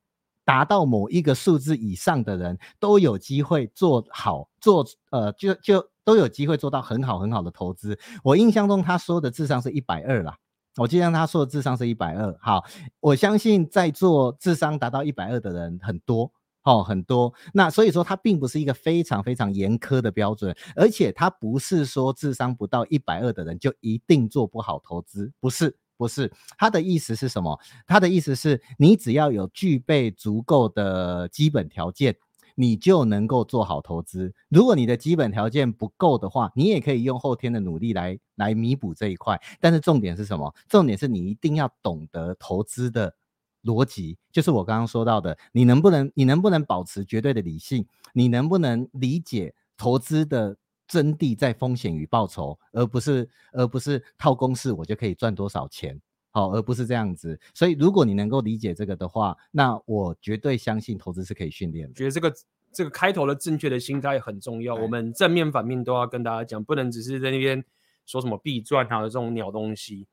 [0.44, 5.88] 达到某一个数字以上的人，都有机会做好做呃就就。
[6.04, 7.98] 都有机会做到很好很好的投资。
[8.24, 10.36] 我印象中他说的智商是一百二啦，
[10.78, 12.36] 我记得他说的智商是一百二。
[12.42, 12.66] 好，
[13.00, 16.32] 我相信在座智商达到一百二的人很多
[16.64, 17.34] 哦，很多。
[17.54, 26.32] 那所以说它并不是一个非常非常严苛的标准，而且它不是说智商不到一百二的人就一定做不好投资，不是，不是。
[26.58, 27.60] 他的意思是什么？
[27.88, 32.16] 他的意思是你只要有具备足够的基本条件。
[32.56, 34.32] 你就能够做好投资。
[34.50, 39.42] 如果你的基本条件不够的话，你也可以用后天的努力来来弥补这一块。
[39.62, 40.54] 但是重点是什么？
[40.68, 43.16] 重点是你一定要懂得投资的
[43.64, 47.86] 逻辑，就是我刚刚说到的，你能不能你能不能保持绝对的理性？
[48.14, 50.58] 你能不能理解投资的
[50.88, 56.00] 真谛在风险与报酬，而不是而不是套公式我就可以赚多少钱？
[56.32, 57.40] 好，而不是这样子。
[57.54, 61.94] 所以如果你能够理解这个的话，那我绝对相信投资是可以训练的。
[61.94, 62.34] 觉得这个
[62.72, 67.64] 这个开头的正确的心态很重要，我们正面反面都要跟大家讲，不能只是在那边
[68.06, 70.08] 说什么必赚啊这种鸟东西。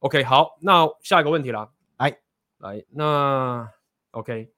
[0.00, 1.70] OK，好，那下一个问题啦，
[2.62, 3.70] 来来，那
[4.12, 4.50] OK。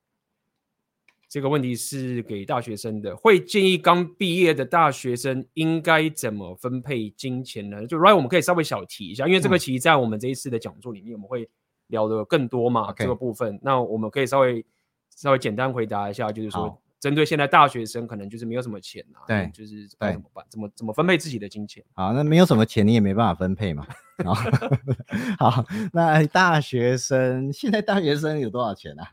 [1.26, 7.84] 这个问题是给大学生的，会建议刚毕业的大学生应该怎么分配金钱呢？
[7.88, 11.48] 就 Right，我们可以稍微小提一下，因为这个其实在我们这一次的讲座里面，我们会
[11.88, 13.59] 聊的更多嘛，嗯、这个部分。
[13.61, 14.64] 那我们可以稍微
[15.11, 20.42] 稍微简单回答一下，就是说，针对现在大学生可能就是没有什么钱啊，对，就是该怎么办？
[20.48, 21.84] 怎么怎么分配自己的金钱？
[21.92, 23.86] 好，那没有什么钱，你也没办法分配嘛。
[25.38, 29.12] 好，好，那大学生现在大学生有多少钱啊？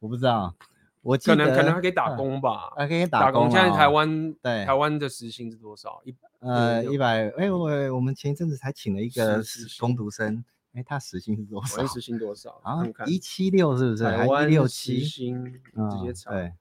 [0.00, 0.56] 我不知道。
[1.02, 3.48] 我可能可能还可以打工吧，还可以打工。
[3.48, 6.02] 现在台湾对台湾的时薪是多少？
[6.04, 7.30] 一呃一百。
[7.38, 9.40] 哎，我我们前一阵子才请了一个
[9.78, 11.86] 工读生，哎，他时薪是多少？
[11.86, 12.60] 时薪多少？
[12.62, 14.04] 啊，一七六是不是？
[14.04, 16.32] 台湾六七薪直接查。
[16.32, 16.52] 对，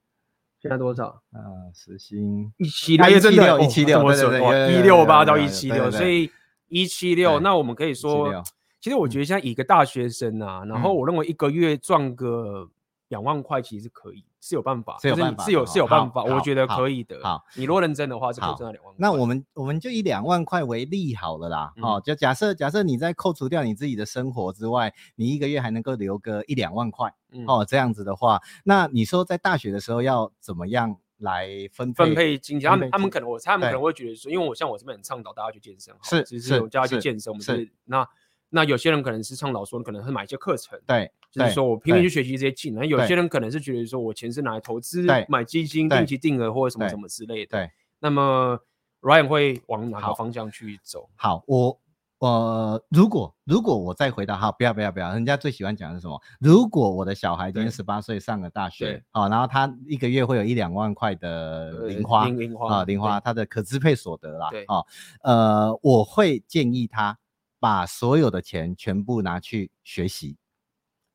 [0.61, 1.07] 现在多少？
[1.31, 1.39] 啊，
[1.73, 6.29] 时薪一七六，一七六，一七六，对对对，一六八到一七六，所以
[6.67, 7.39] 一七六。
[7.39, 8.43] 那我们可以说，
[8.81, 12.69] 其实我觉得现在一个大学生啊，然后我认为一个月赚个
[13.09, 14.23] 两万块其实是可以。
[14.41, 17.19] 是有办法，是有办法，是有是有办法，我觉得可以的。
[17.21, 18.95] 好，你如果认真的话，是可以赚到两万块。
[18.97, 21.73] 那我们我们就以两万块为例好了啦。
[21.81, 27.13] 哦，就假设假设你在扣除掉你自己的生活之外，你一个月还能够留个一两万块。
[27.45, 32.69] 哦，这样子的话，那你说在大学的时候要怎么样来分分配金钱？
[32.69, 38.07] 他们他们可能我猜他们可能会觉得说，因为我像我这边很倡导大家去健身，是是，我叫他去健身，我们是那。
[38.51, 42.87] 那有些人可能是倡导说，可能会买一些课程，对，就是说我拼命去学习这些技能。
[42.87, 47.57] 有些人可能是觉得说我钱是拿来投资，买基金、定期定额或者什么什么之类的。
[47.57, 48.59] 对，那么
[49.01, 51.09] Ryan 会往哪个方向去走？
[51.15, 51.79] 好，我
[52.19, 56.19] 呃，如果如果我再回答，哈，不要不要不要，人家最喜欢讲的是什么？
[56.39, 64.83] 如果我的小孩今年十八岁上了大学，好，然后他一个月会有一两万块的零花，零花啊，零花，他的可支配所得啦，对，啊，
[65.23, 67.17] 呃，我会建议他。
[67.61, 70.37] 把所有的钱全部拿去学习，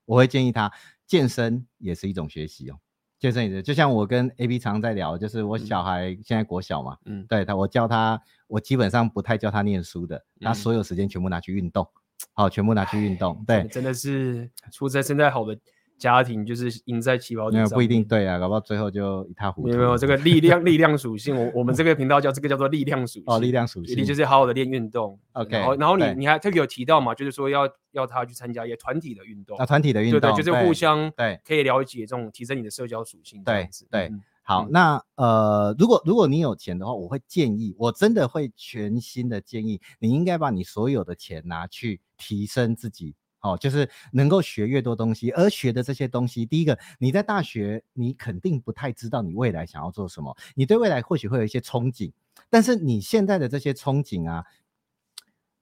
[0.05, 0.70] 我会建议他
[1.07, 2.76] 健身也是一种学习哦。
[3.18, 11.88] 健身也是，就像我跟 AB 常在聊，就是我小孩现在国小嘛，嗯，对他，我教他，我基本上不太教他念书的，他所有时间全部拿去运动，
[12.34, 15.59] 好，全部拿去运动，对，真的是出生现在好的。
[16.05, 19.68] 家庭就是赢在起跑点上，不一定对啊，搞不好最后就一塌糊涂。
[19.68, 25.18] 没有没有这个力量 力量属性，我我们这个频道叫这个叫做力量属性哦，力量属性，你就是好好的练运动。
[25.32, 33.42] OK，然后然后你你还特别有提到嘛，就是说要要他去参加一些团体的运动啊，团体的运动，对对，就是互相对可以了解这种提升你的社交属性。
[33.42, 43.14] 对对，好，那呃，如果如果你有钱的话，我会建议，我真的会全心的建议，你应该把你所有的钱拿去提升自己。
[43.45, 52.11] 哦，就是能够学越多东西，而学的这些东西，第一个，你在大学，你肯定不太知道你未来想要做什么，你对未来或许会有一些憧憬，
[52.49, 54.47] 但是你现在的这些憧憬啊，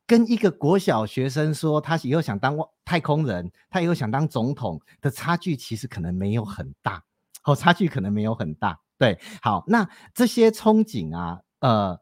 [0.07, 7.03] 跟一个国小学生说他以后想当太空人，他以后想当总统的差距，其实可能没有很大，
[7.43, 12.01] 哦，差距可能没有很大，对，好，那这些憧憬啊，呃。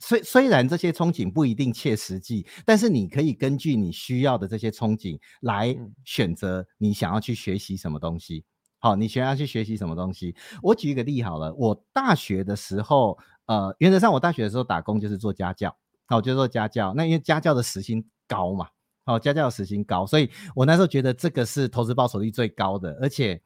[0.00, 8.44] 虽虽然这些憧憬不一定切实际，但是你可以根据你需要的这些憧憬来选择你想要去学习什么东西。
[8.82, 10.34] 好，你想要去学习什么东西？
[10.62, 15.76] 我举一个例好了，我大学的时候，呃，原则上我大学的时候打工就是做家教，
[16.06, 16.94] 好，就做家教。
[16.94, 18.68] 那因为家教的时薪高嘛，
[19.04, 23.38] 好，家教的时薪高，所以我那时候觉得这个是投资报酬率最高的，而且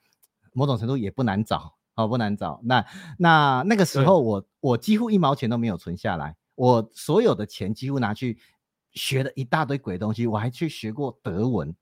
[0.52, 2.60] 某种程度也不难找，好，不难找。
[2.62, 2.86] 那
[3.18, 6.36] 那那个时候我我几乎一毛钱都没有存下来。
[6.54, 8.38] 我所有的钱几乎拿去
[8.92, 11.74] 学了一大堆鬼东西，我还去学过德文，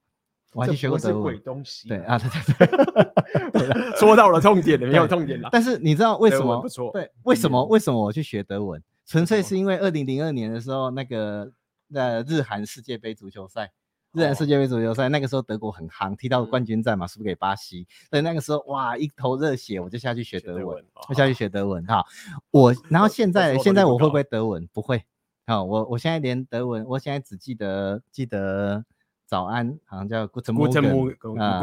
[0.53, 1.21] 我还去学过德文。
[1.21, 1.87] 鬼东西。
[1.87, 5.49] 对啊，对对对， 说到了痛点了，没有痛点了。
[5.51, 6.61] 但是你知道为什么？
[6.61, 6.91] 不错。
[6.91, 7.63] 对，为什么？
[7.65, 8.81] 为什么我去学德文？
[9.05, 11.51] 纯粹是因为二零零二年的时候，那个
[11.93, 13.71] 呃日韩世界杯足球赛。
[14.13, 17.87] 日韩世界杯足球赛那个时候德国很夯，踢到冠军战嘛，输给巴西。
[18.11, 22.05] 所以那个时候哇，一头热血，我就下去学德文，我下去学德文哈。
[22.51, 24.67] 我 然后现在现在我会不会德文？
[24.71, 25.03] 不会。
[25.47, 28.85] 好，我我现在连德文，我现在只记得记得
[29.25, 31.59] 早安，好像叫 Good morning 啊，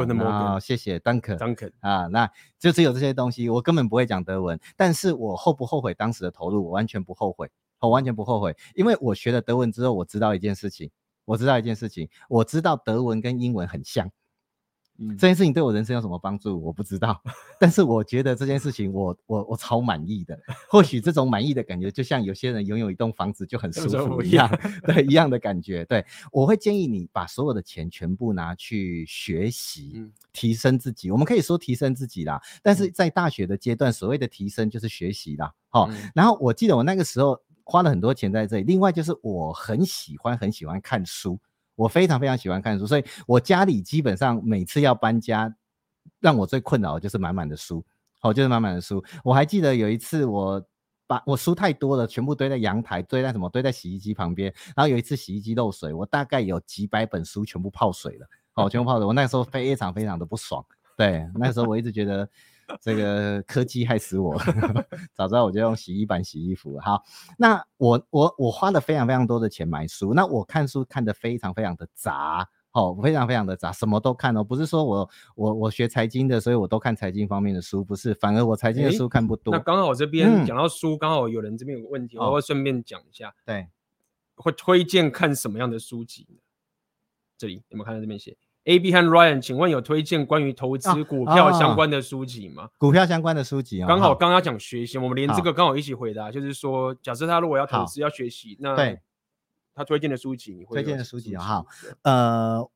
[0.48, 2.28] 好，谢谢，Danke，Danke 啊，那
[2.58, 4.58] 就只有这些东西，我根本不会讲德文。
[4.76, 6.64] 但是我后不后悔当时的投入？
[6.64, 7.48] 我完全不后悔，
[7.78, 10.90] 我完全不后悔，因为我学了德文之后，我知道一件事情。
[11.30, 14.10] 我知道一件事情，我知道德文跟英文很像，
[14.98, 16.60] 嗯，这件事情对我人生有什么帮助？
[16.60, 17.22] 我不知道，
[17.60, 20.36] 但是我觉得这件事情我我我超满意的。
[20.68, 24.50] 或许这种满意的感觉，就像有些人拥有一栋房子就很舒服一样，
[24.82, 25.84] 对，一样的感觉。
[25.84, 31.12] 对，我会建议你把所有的钱全部拿去学习，嗯、提升自己。
[31.12, 35.54] 我们可以说提升自己啦，但是在大学的阶段，所谓的提升就是学习啦。
[35.68, 37.40] 好、嗯，然后我记得我那个时候
[37.70, 38.64] 花了很多钱在这里。
[38.64, 41.38] 另外就是我很喜欢很喜欢看书。
[41.76, 45.50] 我非常非常喜欢看书，所以我家里基本上每次要搬家，
[46.18, 47.82] 让我最困扰的就是满满的书，
[48.18, 49.02] 好，就是满满的书。
[49.24, 50.62] 我还记得有一次，我
[51.06, 53.48] 把我书太多了，全部堆在阳台，堆在什么？
[53.48, 54.52] 堆在洗衣机旁边。
[54.76, 59.06] 然后有一次洗衣机漏水，我大概有几百本书全部泡水了，好，全部泡水。
[59.06, 60.62] 我那时候非常非常的不爽，
[60.98, 62.28] 对，那时候我一直觉得。
[62.80, 64.36] 这个科技害死我，
[65.14, 66.78] 早知道我就用洗衣板洗衣服。
[66.80, 67.02] 好，
[67.38, 79.52] 那我我我花了非常非常多的钱买书，那我看书看得非常非常的杂，哦，非常非常的杂，什么都看哦，不是说我我我学财经的，所以我都看财经方面的书，不是，反而我财经的书看不多。
[79.52, 83.34] 那刚好我这边讲到书，刚、嗯、好有人这边有个问题，我会顺便讲一下。
[83.44, 83.68] 对，
[84.36, 86.36] 会推荐看什么样的书籍呢？
[87.36, 92.68] 这里有没有看到这边写？A B 和 Ryan，请问有推荐关于投资股票相关的书籍吗？
[92.76, 99.00] 股票相关的书籍啊，刚好刚刚讲学习，我们连这个刚好一起回答，就是说，假设他如果要投资要学习，那对，
[99.74, 101.42] 他推荐的书籍，你会推荐的书籍啊？
[101.42, 101.66] 好，
[102.02, 102.70] 呃，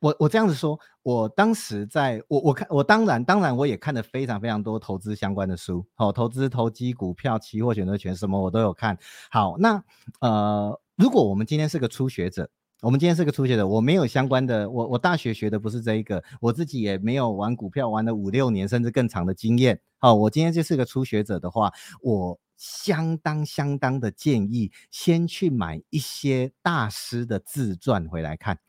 [0.00, 8.98] 我我这样子说，我当时在我我看我当然当然我也看了非常非常多投资相关的书，好、哦，投资投机股票、期货、选择权什么我都有看。
[9.30, 9.84] 好，那
[10.20, 12.48] 呃，如果我们今天是个初学者。
[12.80, 19.80] 我们今天是个初学者，我没有相关的，我我大学学的不是这一个，我自己也没有玩股票玩了五六年甚至更长的经验。
[19.98, 28.60] 好，我今天就是个初学者的话，我相当相当的建议先去买一些大师的自传回来看。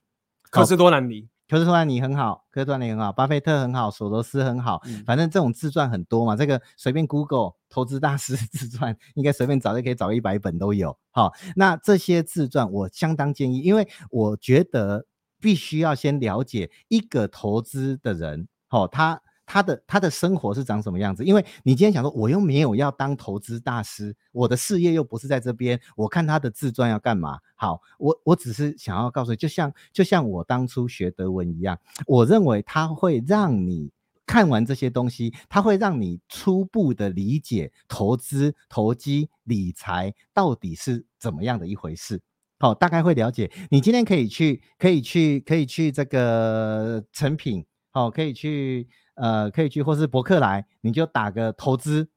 [0.49, 1.30] 科斯托兰尼。
[1.50, 6.36] 科斯托兰尼很好，科斯托兰尼很好，巴菲特很好，索罗斯很好，嗯、反正这种自传很多嘛。
[6.36, 10.95] 这个随便 Google 投资大师自传，应该随便找就可以找一百本都有。
[11.10, 15.08] 好，那这些自传我相当建议，因为我觉得
[15.41, 19.20] 必须要先了解一个投资的人，好，他。
[19.52, 21.26] 他的他的生活是长什么样子？
[21.26, 27.39] 因为你今天想说，我又没有要当投资大师，我的事业又不是在这边，我看他的自传要干嘛？
[27.56, 31.76] 好，我我只是想要告诉你，就像就像我当初学德文一样，
[32.06, 33.89] 我认为他会让你
[34.28, 42.22] 看完这些东西，他会让你初步的理解投资、投机、理财到底是怎么样的一回事。
[42.60, 43.52] 好，大概会了解。
[43.72, 48.88] 你今天可以去，可以去，可以去这个成品，好，可以去。
[49.20, 52.07] 呃，可以去或是博客来，你就打个投资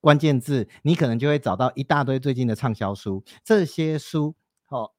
[0.00, 3.22] 关键字，你可能就会找到一大堆最近的畅销书。
[3.44, 4.34] 这些书
[4.68, 4.90] 哦，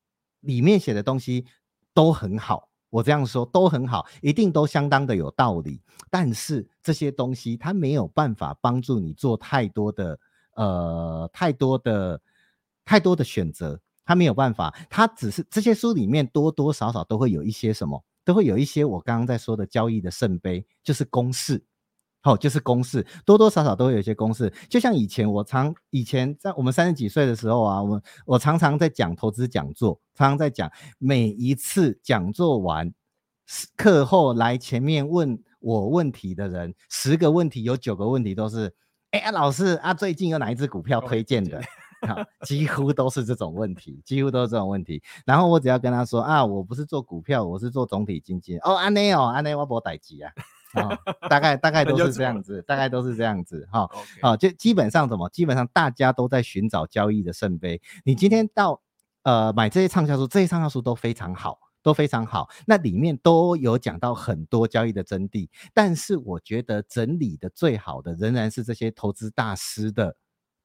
[0.42, 1.46] 里面写的东西
[1.92, 5.82] 都很好，我这样说都很好，一定都相当的有道理。
[6.12, 10.20] 但是这些东西它没有办法帮助你做太多的
[10.56, 12.22] 呃太多的
[12.86, 18.04] 太多的选择，它没有办法，它只是这些书里面多多少少都会有一些什么。
[18.30, 21.66] 都会有一些我刚刚在说的交易的圣杯，就是公式，
[22.22, 24.54] 好、哦，就是公式，多多少少都会有一些公式。
[24.70, 32.94] 就像以前我常以前在我们三十几岁的时候啊，我我常常在讲投资讲座，常常在讲，每一次讲座完，
[33.76, 38.72] 课后来前面问我问题的人，十个问题有九个问题都是，
[39.10, 41.60] 哎、老师啊，最近有哪一只股票推荐的？
[42.02, 45.02] 哦几乎都是这种问题，几乎都是这种问题。
[45.26, 48.58] 然后我只要跟他说啊，我不是做股票，我是做总体经济。
[48.60, 50.32] 哦，安内哦，安内我不待机啊。
[50.76, 50.98] 哦，
[51.30, 53.68] 大概大概 都是这样子，大概都是这样子。
[53.72, 53.90] 哈，
[54.22, 57.82] 好，就基本上怎么，基本上大家都在寻找交易的圣杯。
[58.06, 58.80] 你今天到
[59.24, 62.48] 呃买这些畅销书，这些畅销书都非常好，都非常好。
[62.68, 70.16] 那里面都有讲到很多交易的真谛，但是我觉得整理的最好的仍然是这些投资大师的。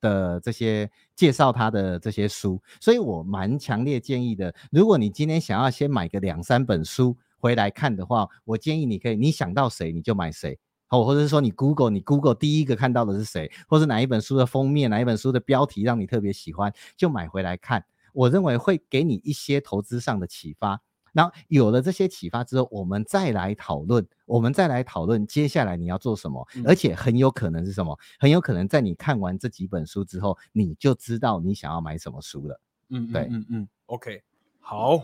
[0.05, 4.55] 的这些介绍他的这些书，所以我蛮强烈建议的。
[4.71, 10.59] 如果你今天想要先买个两三本书回来看的话，我建议你可以，你想到谁你就买谁，
[10.91, 17.83] 哦，或者是说你 Google，你 Google 第一个看到的是谁，或是哪一本书的封面，哪一本书的标题让你特别喜欢，就买回来看。
[18.13, 20.83] 我认为会给你一些投资上的启发。
[21.15, 27.99] 然后有了这些启发之后，我们再来讨论，我们再来讨论接下来你要做什么，嗯，而且很有可能是什么？
[28.19, 32.61] 很有可能在你看完这几本书之后，你就知道你想要买什么书了。
[32.91, 34.23] 嗯，对，嗯嗯，OK，
[34.61, 35.03] 好，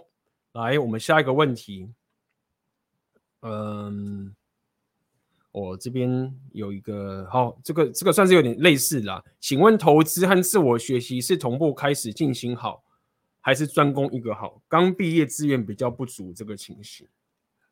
[0.53, 1.89] 来，我们下一个问题。
[3.43, 4.35] 嗯，
[5.51, 9.25] 我这边有一个，好，这个这个算是有点类似啦。
[9.41, 12.83] 请问投资和自我学习是同步开始进行好？
[13.41, 14.63] 还是专攻一个好？
[14.69, 17.07] 刚毕业资源比较不足，这个情形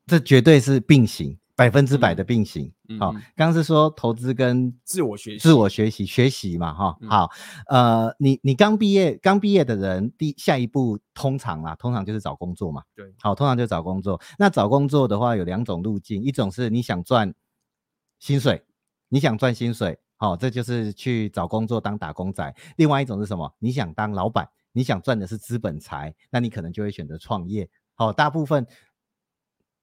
[0.05, 1.37] 这绝对是并行。
[1.55, 7.29] 百分之百的并行，好、嗯，刚、嗯、刚是说投资跟自我学习，自我学习学习嘛，哈、嗯，好，
[7.67, 14.21] 呃，你你刚毕业，刚毕业的人，第下一步通常啊，通常就是找工作嘛，对，好，通常就找工作。
[14.37, 17.35] 那找工作的话有两种路径，一种是你想赚
[18.19, 18.63] 薪水，
[19.09, 22.55] 你想赚薪水，好，这就是去找工作当打工仔。
[22.77, 23.53] 另外一种是什么？
[23.59, 27.69] 你想当老板，你想赚的是资本财，那你可能就会选择创业。
[27.93, 28.65] 好，大部分。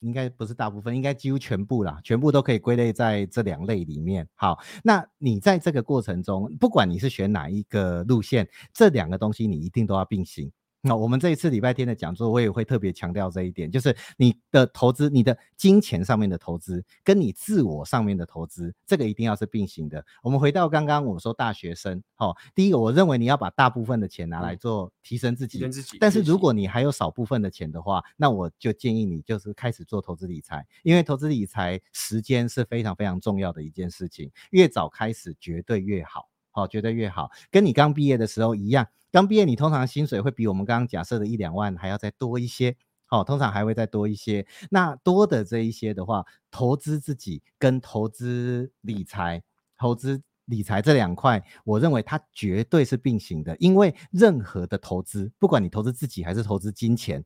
[0.00, 4.28] 应该不是大部分，应该几乎全部啦，全部都可以归类在这两类里面。
[4.34, 10.52] 好，那你在这个过程中，不管你是选哪一个路线，这两个东西你一定都要并行。
[10.86, 20.04] 那我们这一次礼拜天的讲座，我也会特别强调这一点，就是你的投资、你的金钱上面的投资，跟你自我上面的投资，这个一定要是并行的。
[20.22, 25.98] 我们回到刚刚我们说大学生，好，第一个，我认为你要把大部分的钱拿来做提升自己，提升自己。
[26.00, 36.28] 但是如果你还有少部分的钱的话，那我就建议你就是开始做投资理财，因为投资理财时间是非常非常重要的一件事情，越早开始绝对越好。
[36.50, 38.86] 好，绝对越好，跟你刚毕业的时候一样。
[39.16, 42.76] 刚毕业，你通常薪水会比我们刚刚假设的一两万还要再多一些。
[43.06, 44.46] 好，通常还会再多一些。
[44.70, 49.42] 那多的这一些的话，投资自己跟投资理财、
[49.78, 53.56] 投资理财这两块，我认为它绝对是并行的。
[53.56, 57.24] 因为任何的投资，不管你投资自己还是投资金钱，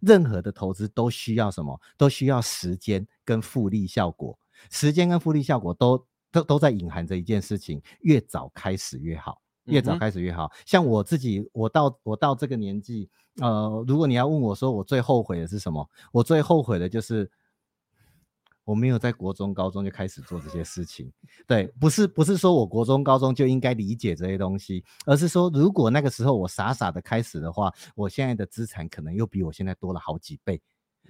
[0.00, 1.80] 任何的投资都需要什么？
[1.96, 4.38] 都需要时间跟复利效果。
[4.70, 6.06] 时间跟复利效果都。
[6.34, 10.44] 都都在隐含着一件事情，越早开始越好，越早开始越好。
[10.44, 13.08] 嗯、像我自己，我到我到这个年纪，
[13.40, 17.30] 呃，如果你要问我说我最后悔的是什么，我最后悔的就是
[18.64, 21.12] 我没有在国中、高中就开始做这些事情。
[21.46, 30.60] 对，不是不是说我国中、高中就应该理解这些东西，而是说如果那个时候我傻傻的开始的话，我现在的资产可能又比我现在多了好几倍，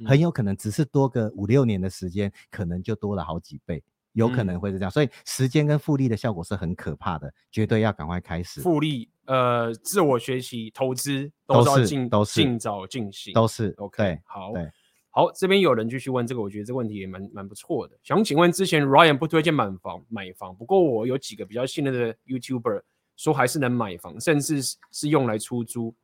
[0.05, 3.83] 很有可能只是多个五六年的时间，可能就多了好几倍。
[4.15, 8.61] 有可能会是这样，嗯、所以时间跟复利的效果是很可怕的，绝对要赶快开始。
[8.61, 14.21] 复利，呃，自我学习、投资都是要尽都是尽早进行，都是 OK 对。
[14.25, 14.71] 好，对，
[15.11, 17.97] 好，这边有人继续问这个，我觉得这个问题也蛮蛮不错的。
[18.03, 22.83] 想请问，之前 Ryan 不推荐买房买房，不过我有几个比较信任的 YouTuber
[23.17, 24.61] 说还是能买房，甚至
[24.93, 25.95] 是用来出租。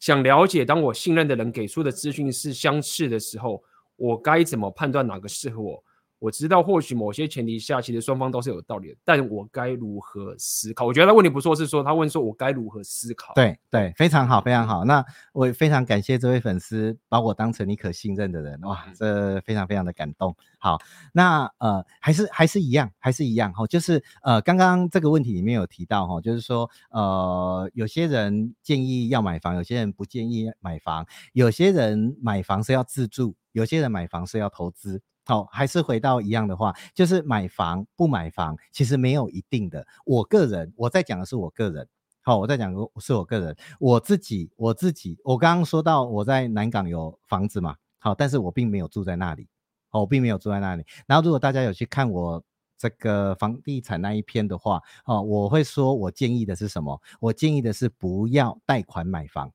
[0.00, 3.62] 想了解，当我信任的人给出的资讯是相似的时候，
[3.94, 5.84] 我该怎么判断哪个适合我？
[6.22, 10.86] 我知道，或许某些前提下，其实双方都是有道理的，但我该如何思考？
[10.86, 13.34] 我觉得他问题不错，是说他问说我该如何思考？
[13.34, 14.84] 对对，非常好，非常好。
[14.84, 20.32] 那我也非常感谢这位粉丝把我当成你可信任的人，哇，这非常非常的感动。
[20.60, 20.78] 好，
[21.12, 35.02] 那呃，还是还是一样，还是一样哈，就是呃，刚刚这个问题里面有提到哈，就是说呃，有些人建议要买房，有些人不建议买房，有些人买房是要自住，有些人买房是要投资。
[35.32, 39.86] 好，还是回到一样的话，就是买房不买房，其实没有一定的。
[40.04, 41.88] 我个人，我在讲的是我个人。
[42.20, 49.48] 好，我在讲的是我个人，我自己，我自己，我刚刚说到我在南港有房子嘛，好，但是我并没有住在那里，
[49.88, 50.84] 好，我并没有住在那里。
[51.06, 52.44] 然后，如果大家有去看我
[52.76, 57.00] 这个房地产那一篇的话，哦，我会说我建议的是什么？
[57.20, 59.50] 我建议的是不要贷款买房。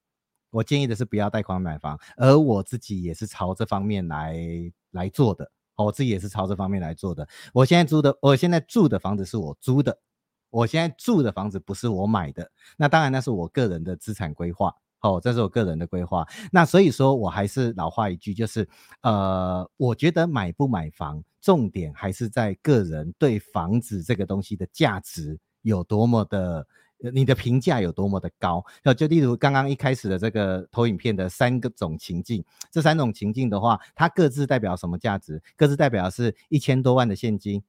[0.49, 4.41] 我建议的是不要贷款买房，而我自己也是朝这方面来
[4.89, 5.51] 来做的。
[5.85, 7.27] 我自己也是朝这方面来做的。
[7.53, 9.97] 我现在租的，我现在住的房子是我租的，
[10.49, 12.51] 我现在住的房子不是我买的。
[12.77, 14.73] 那当然，那是我个人的资产规划。
[15.01, 16.27] 哦，这是我个人的规划。
[16.51, 18.67] 那所以说我还是老话一句，就是
[19.01, 26.65] 呃，我觉得买不买房，重点还是在个人对房子这个东西的价值有多么的。
[27.13, 28.63] 你的评价有多么的高？
[28.97, 35.41] 就例如刚刚一开始的这个投影片的三个种情境，这三种情境的话，它各自代表什么价值？
[35.55, 37.63] 各自代表的是一千多万的现金，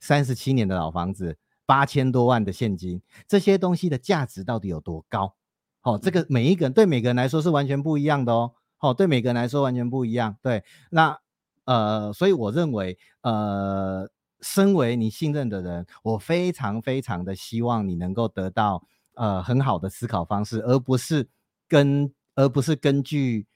[0.00, 5.34] 三十七年的老房子，八千多万的现金，这些东西的价值到底有多高？
[5.80, 8.52] 好，这个每一个人对每个人来说是完全不一样的哦。
[8.76, 10.36] 好，对每个人来说完全不一样。
[10.42, 11.18] 对，那
[11.64, 14.08] 呃，所以我认为呃。
[14.40, 18.82] 身为你信任的人，我非常非常的希望你能够得到
[19.14, 21.28] 呃很好的思考方式，而不是
[21.66, 23.46] 跟而不是根据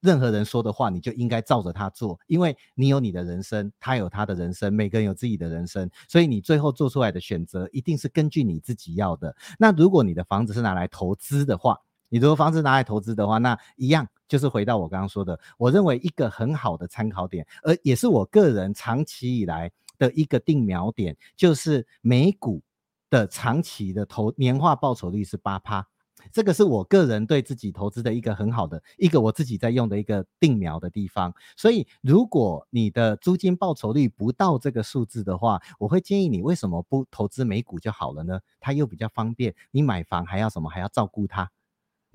[0.00, 9.34] 任何人说的话，你就应该照着他做，因为你有你的人生，他有他的人生，每个人有自己的人生，所以你最后做出来的选择一定是根据你自己要的。
[9.58, 11.78] 那如果你的房子是拿来投资的话，
[12.08, 19.70] 你如果房子拿来投资的话，那一样就是回到我刚刚说的，我认为一个很好的参考点，而也是我个人长期以来。
[19.98, 22.62] 的一个定锚点就是美股
[23.10, 25.86] 的长期的投年化报酬率是八趴，
[26.32, 31.32] 这个是我个人对自己投资的一个很好的一个我自己在用的一个定锚的地方。
[31.56, 38.40] 所以，如果你的租金报酬率不到这个数字的话，我会建议你为什么不投资美股就好了呢？
[38.58, 40.68] 它又比较方便，你买房还要什么？
[40.70, 41.50] 还要照顾它。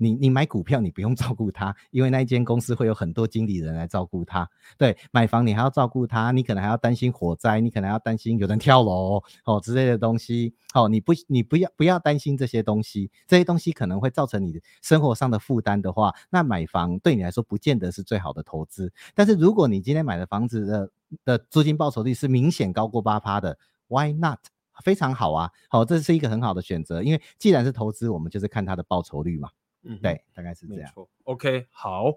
[0.00, 4.48] 你你买股票，你不用 照顾它，因为那一间公司会有很多经理人来照顾它。
[4.78, 10.54] 对，买房你还要照顾它，你可能还要担心火灾，你可能还要担心有人跳楼哦之类的东西。
[10.72, 18.90] 哦，你不你不要不要担心这些东西，这些东西可能会造成你生活上的负担的话，那买房对你来说不见得是最好的投资。
[19.14, 20.90] 但是如果你今天买的房子的
[21.24, 24.38] 的租金报酬率是明显高过八趴的，Why not？
[24.82, 29.50] 非常好啊，好，这是一个很好的选择，因为既然是投资，我们就是看它的报酬率嘛。
[29.82, 30.92] 嗯，对，大概是这样。
[31.24, 32.14] ，OK，好。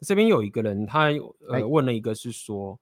[0.00, 1.06] 这边有一个人，他
[1.48, 2.78] 呃问了一个，是说，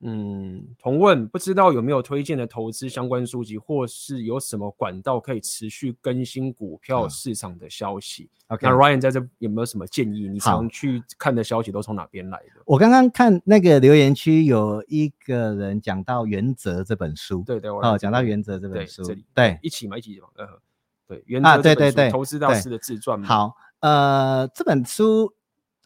[0.00, 8.28] 嗯，同问不知道有没有推荐的投资相关书籍，或是有什么管道可以持续更新股票市场的消息。
[8.48, 10.28] 嗯、OK，那 Ryan 在这有没有什么建议？
[10.28, 12.62] 你常去看的消息都从哪边来的？
[12.66, 20.60] 我刚刚看那个留言区有一个人讲到《原则》这本书，对对，哦，讲到《原则》这本书，对，一起嘛，一起嘛，呃。
[21.06, 23.22] 对，原则啊，对对对，投资大师的自传。
[23.22, 25.32] 好，呃，这本书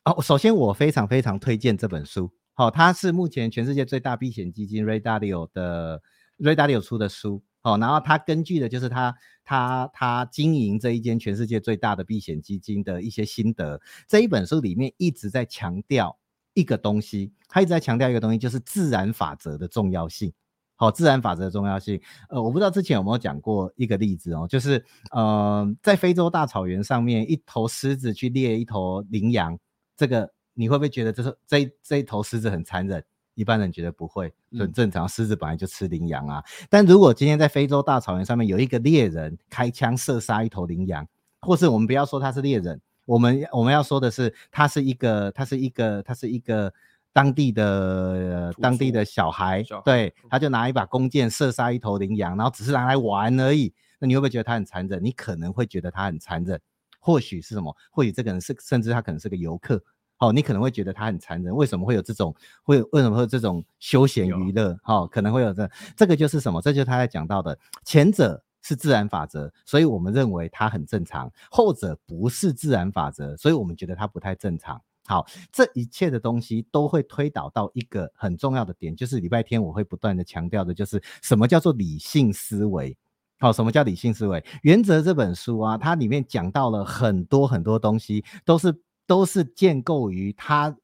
[0.04, 2.30] 哦，首先我非常非常推荐这本书。
[2.54, 6.00] 好、哦，它是目前全世界最大避险基金 Ray Dalio 的
[6.38, 7.42] Ray Dalio 出的书。
[7.62, 9.14] 哦，然后他根据的就是他
[9.44, 13.78] 他他经营这一间全世界最大的避险基金的一些心得。
[14.08, 16.18] 这一本书里面一直在强调
[16.54, 20.32] 一个东西，他一直在强调一个东西，就是自然法则的重要性。
[20.80, 22.00] 好、哦，自然法则的重要性。
[22.30, 29.58] 呃，我不知道之前有没有讲过一个例子哦，就是呃，在非洲大草原上面，一头狮子去猎一头羚羊，
[29.94, 33.04] 这个你会不会觉得这是这这一头狮子很残忍？
[33.34, 36.42] 一般人觉得不会，很正常，狮子本来就吃羚羊啊。
[36.62, 41.06] 嗯、但如果今天在非洲大草原上面有一个猎人开枪射杀一头羚羊，
[41.42, 46.72] 或是我们不要说他是猎人，我们我们要说的是，他是一个，他是一个，他是一个。
[47.12, 53.72] 当地的当地的小孩，对，他就拿一把弓箭射杀一头羚羊，然后只是拿来玩而已。
[53.98, 55.02] 那你会不会觉得他很残忍？
[55.02, 56.60] 你可能会觉得他很残忍。
[56.98, 57.74] 或许是什么？
[57.90, 59.82] 或许这个人是，甚至他可能是个游客。
[60.18, 61.54] 哦，你可能会觉得他很残忍。
[61.54, 62.34] 为什么会有这种？
[62.62, 64.78] 会为什么会有这种休闲娱乐？
[64.84, 66.60] 哦，可能会有这，这个就是什么？
[66.60, 67.58] 这就是他在讲到的。
[67.84, 74.80] 前者是自然法则，所以我们认为它很正常；后者不是自然法则，所以我们觉得它不太正常。
[75.10, 82.96] 好，这一切的东西都会推导到一个很重要的点，就是礼拜天我会不断的强调的，就是什么叫做理性思维。
[83.40, 84.44] 好，什么叫理性思维？
[84.62, 88.72] 原则这本书啊，它里面讲到了很多很多东西，都是
[89.04, 90.76] 都是建构于他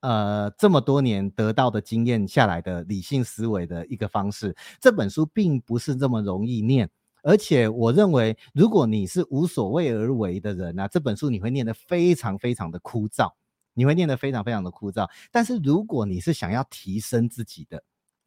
[0.00, 4.56] 呃这么多年得到的经验下来的理性思维的一个方式。
[4.80, 6.88] 这本书并不是这么容易念。
[7.24, 13.30] 而且我认为，如果你是无所谓而为的人啊，这本书你会念得非常非常的枯燥，
[13.74, 15.08] 你会念得非常非常的枯燥。
[15.30, 17.82] 但是如果你是想要提升自己的，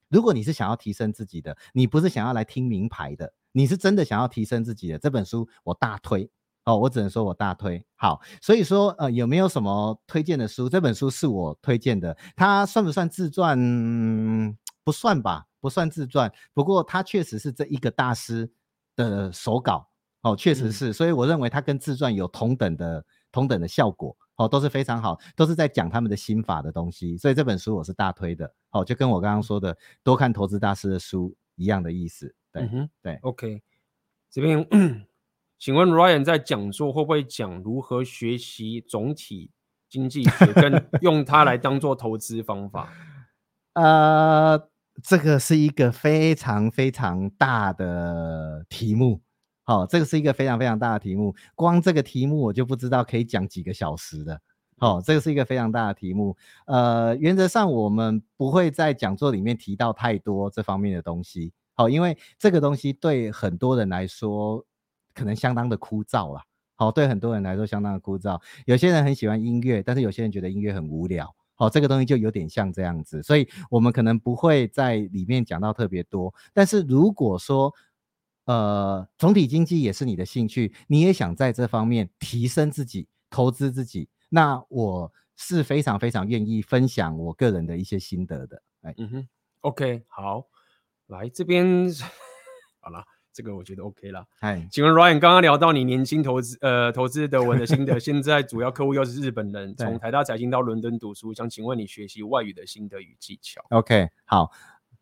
[0.09, 6.29] 如果你是想要提升自己的，你不是想要来听名牌的，你是真的想要提升自己的，这本书我大推
[6.65, 7.83] 哦，我只能说我大推。
[7.95, 10.69] 好，所以说呃，有没有什么推荐的书？
[10.69, 13.57] 这本书是我推荐的，它算不算自传？
[13.59, 16.31] 嗯，不算吧，不算自传。
[16.53, 18.51] 不过它确实是这一个大师
[18.95, 19.87] 的手稿
[20.21, 33.61] 哦，确实是，所以我认为它跟自传有同等的同等的效果哦，都是非常好，都是在讲他们的心法的东西，所以这本书我是大推的哦，就跟我刚刚说的多看投资大师的书一样的意思，对、嗯、对，OK，
[34.29, 34.67] 这边
[35.57, 39.51] 请问 Ryan 在讲座会不会讲如何学习总体
[39.89, 42.91] 经济学，跟 用它来当做投资方法？
[43.73, 44.69] 呃。
[45.03, 49.19] 这个是一个非常非常大的题目，
[49.65, 54.39] 好、这个是一个非常非常大的题目，光这个题目我就不知道可以讲几个小时的，
[54.77, 56.37] 好、这个是一个非常大的题目，
[56.67, 64.63] 呃，原则上我们不会在讲座里面提到太多这方面的东西，好、因为这个东西对很多人来说
[65.13, 66.43] 可能相当的枯燥啦，
[66.75, 71.35] 好、对很多人来说相当的枯燥，有些人很喜欢音乐，但是有些人觉得音乐很无聊。
[71.57, 76.33] 好、这个东西就有点像这样子，所以我们可能不会在里面讲到特别多。
[76.53, 77.73] 但是如果说，
[78.45, 88.61] 呃，总体经济也是你的兴趣，你也想在这方面提升自己、投资自己，那我是非常非常愿意分享我个人的一些心得的。
[88.81, 89.27] 哎，嗯哼
[89.61, 90.45] ，OK，好，
[91.07, 91.87] 来这边，
[92.79, 93.03] 好了。
[93.35, 94.25] 这个我觉得 OK 了。
[94.39, 104.49] 哎，请问 Ryan，刚刚聊到你年轻投资呃投资德文的心得， 现在主要客户又是日本人，从台大财经到伦敦读书，想请问你学习外语的心得与技巧？OK，好，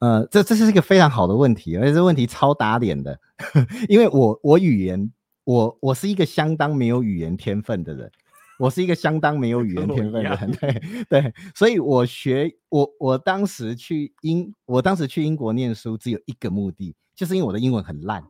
[0.03, 3.17] 呃，这这是一个非常好的问题，而且这问题超打脸的，
[3.87, 5.09] 因为我我语言
[5.45, 8.11] 我我是一个相当没有语言天分的人，
[8.59, 18.21] 我是一个相当没有语言天分的人，对对，所以我学我我当时去英，我当时去英国念书只有一个目的，就是因为我的英文很烂，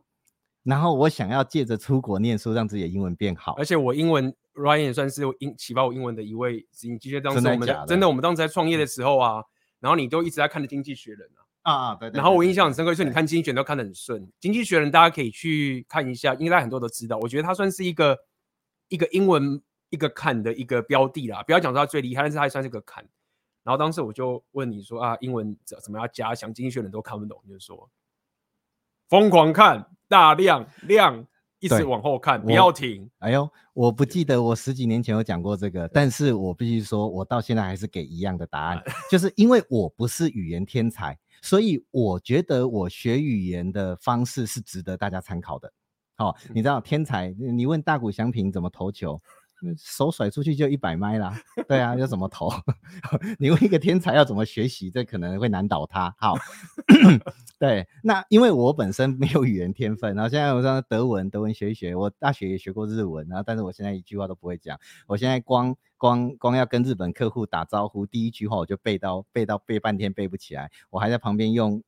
[0.62, 9.42] 然后我想要借着出国念书让自己的英文变好，而且我英文 Ryan 也算是英启发我英文的一位，你记得当时我们真的，真的我们当时在创业的时候啊，
[9.80, 11.42] 然后你都一直在看的经济学人啊。
[11.64, 14.30] 啊啊，对，对，然后我印象很深刻，就是你看经济学都看得很顺。
[14.38, 17.18] 经济学人大家可以去看一下，应该很多都知道。
[17.18, 18.16] 我觉得它算是一个
[18.88, 21.42] 一个英文一个坎的一个标的啦。
[21.42, 23.04] 不要讲说它最厉害，但是它还算是个坎。
[23.62, 26.52] 然后当时我就问你说啊，英文怎怎么样加强？
[26.52, 27.88] 经济学人都看不懂，就是说
[29.08, 31.26] 疯狂看，大量量
[31.60, 33.08] 一直往后看，不要停。
[33.20, 41.18] 哎呦，我不记得我十几年前有讲过这个，但是我必须说，我到现在还是给一样的答案， 就是因为我不是语言天才。
[41.44, 45.70] 所以我觉得我学语言的方式是值得大家参考的。
[46.16, 49.20] 好、哦，你知道天才，你问大谷翔平怎么投球，
[49.76, 51.40] 手甩出去就一百迈啦。
[51.68, 52.50] 对啊，要怎么投？
[53.38, 56.14] 你问一个天才要怎么学习，这可能会难倒他。
[56.18, 56.34] 好。
[57.56, 71.82] 对，那因为我本身没有语言天分，然后现在我说德文，德文学一学，我大学也学过日文，然后但是我现在一句话都不会讲，我现在光光光要跟日本客户打招呼，第一句话我就背到背到背半天背不起来，我还在旁边用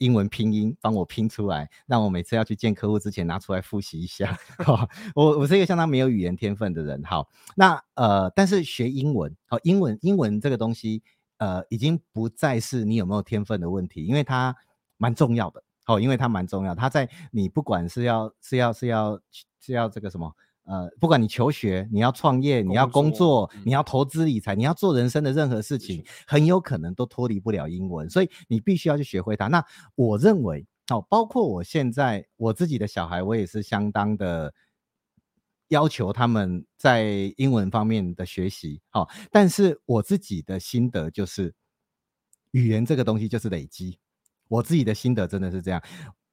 [0.00, 4.36] 英文拼音帮我拼出来，让我每次要去见客户之前拿出来复习一下。
[5.14, 11.02] 我我是一个相当没有语言天分的人，好，那呃，但是学英文，好，英文英文这个东西，
[11.38, 14.54] 呃，已经不再是你有没有天分的问题，因为它。
[15.02, 16.74] 蛮重要的哦，因为它蛮重要。
[16.74, 19.18] 它在你不管是要是要是要
[19.58, 20.30] 是要这个什么
[20.70, 29.48] 呃，不管你求学、你要创业、你要工作、你要投资理财、你要做人生的任何事情，很有可能都脱离不了英文，所以你必须要去学会它。
[29.48, 29.64] 那
[29.96, 34.54] 我认为哦，包括我现在我自己的小孩，我也是相当的
[35.70, 38.80] 要求他们在英文方面的学习。
[38.90, 41.52] 好，但是我自己的心得就是，
[42.52, 43.98] 语言这个东西就是累积。
[44.46, 45.82] 我自己的心得真的是这样，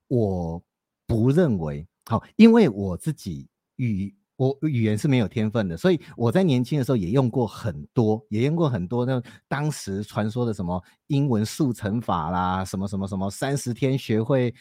[0.07, 0.63] 我
[1.07, 14.53] 不认为好，因为我自己语我语言是没有天分的，所以我在年轻的时候也用过很多，也用过很多那当时传说的什么英文速成法啦，什么什么什么三十天学会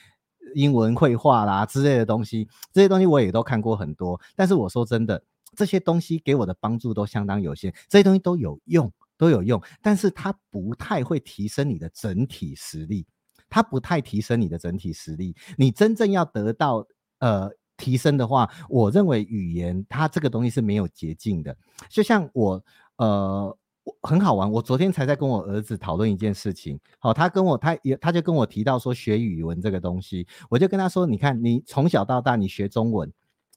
[0.54, 4.20] 英文会话啦之类的东西，这些东西我也都看过很多。
[4.34, 5.22] 但是我说真的，
[5.54, 13.06] 这些东西给我的帮助都相当有限，这些东西都有用，都有用，但是它不太会提升你的整体实力。
[13.48, 15.36] 它不太提升你的整体实力。
[15.56, 16.84] 你真正要得到
[17.20, 21.56] 呃提升的话，我认为语言它这个东西是没有捷径的。
[21.88, 22.62] 就像我
[22.96, 23.56] 呃
[24.02, 26.78] 很好玩，我昨天才在跟我儿子讨论一件事情。
[26.98, 33.12] 好，他跟我他也他就跟我提到说学语文这个东西，我就跟他说，你看你从小到大你学中文，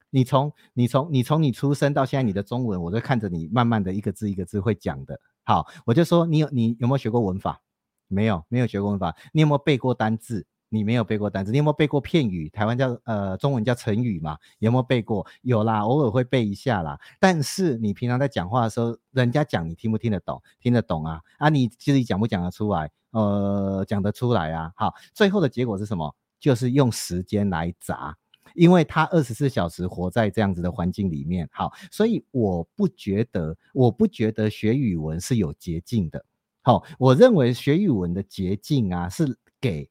[0.10, 5.20] 你从你从你从你出生到现在你的中文，我就看着你慢慢的一个字一个字会讲的。
[5.44, 7.62] 好，我就说你有你有没有学过文法？
[8.08, 9.16] 没有，没有学过文法。
[9.32, 10.46] 你有没有背过单字？
[10.70, 11.52] 你没有背过单字。
[11.52, 12.50] 你有没有背过片语？
[12.50, 14.38] 台湾叫呃，中文叫成语嘛？
[14.60, 15.26] 有没有背过？
[15.42, 17.00] 有啦，偶尔会背一下啦。
[17.20, 20.42] 但是你平常在讲话的时候，人家讲你听不听得懂？
[20.60, 21.22] 听得懂啊？
[21.38, 22.90] 啊，你自己讲不讲得出来？
[23.12, 24.72] 呃，讲得出来啊。
[24.76, 26.16] 好，最后的结果是什么？
[26.40, 28.16] 就是用时间来砸，
[28.54, 31.50] 因为他二十四小时活在这样子的环境里面。
[31.52, 36.24] 好，所以我不觉得，我不觉得学语文是有捷径的。
[36.62, 39.90] 好，我认为学语文的捷径啊，是给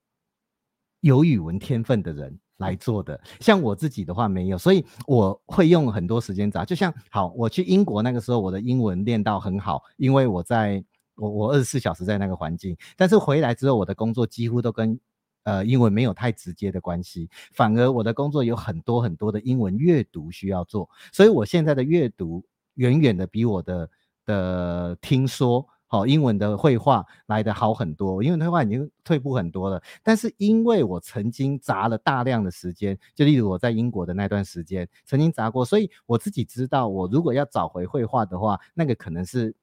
[1.01, 3.21] 有语文天分的人来做的。
[3.41, 6.65] 像我自己的话没有，所以我会用很多时间找。
[6.65, 10.85] 就像好，我去英国那个时候，我的英文练到很好，因为我在
[11.17, 12.77] 我我二十四小时在那个环境。
[12.97, 14.99] 但是回来之后，我的工作几乎都跟
[15.45, 22.45] 呃英文没有太直接的关系，反而我的工作有很多很多的英文阅读需要做，所以我现在的阅读
[22.75, 23.91] 远远的比我的
[24.25, 25.67] 的听说。
[25.91, 29.83] 好，英文的绘画来的好很多，英文的会话已经退步很多了。
[30.03, 39.55] 但是因为我曾经砸了大量的时间，就例如我在英国的那段时间，曾经砸过，所以我自己知道，我如果要找回绘画的话，那个可能是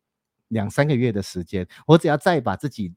[0.48, 1.68] 两三个月的时间。
[1.86, 2.92] 我只要再把自己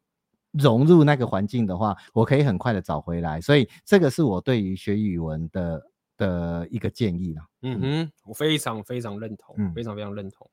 [0.53, 3.41] 融入那个环境的话，我可以很快的找回来。
[3.43, 7.43] 所以这个是我对于学语文的的一个建议了。
[7.61, 10.49] 嗯哼，我非常非常认同，嗯、非常非常认同。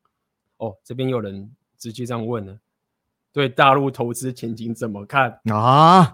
[0.58, 2.60] 哦，这边有人直接这样问了。
[3.36, 6.14] 对大陆投资前景怎么看啊？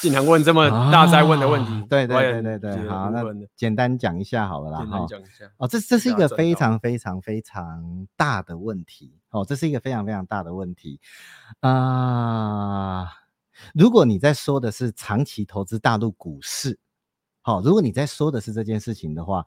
[0.00, 3.24] 经常问这么大灾问的问题，啊、对对对对对，好，那
[3.56, 11.00] 简单讲一下好了啦，简单讲一下哦，这这是一个非常非常非常大的问题哦，这是一个非常非常大的问题
[11.58, 13.08] 啊！
[13.74, 16.78] 如果你在说的是长期投资大陆股市，
[17.40, 19.44] 好，如果你在说的是这件事情的话，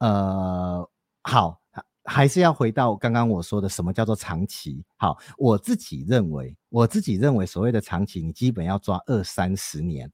[0.00, 0.86] 呃，
[1.22, 1.62] 好，
[2.08, 4.82] 还是要回到刚刚我说的，什么叫做长期？
[4.96, 10.10] 好，我自己认为，我自己认为所谓的长期，你基本要抓二三十年，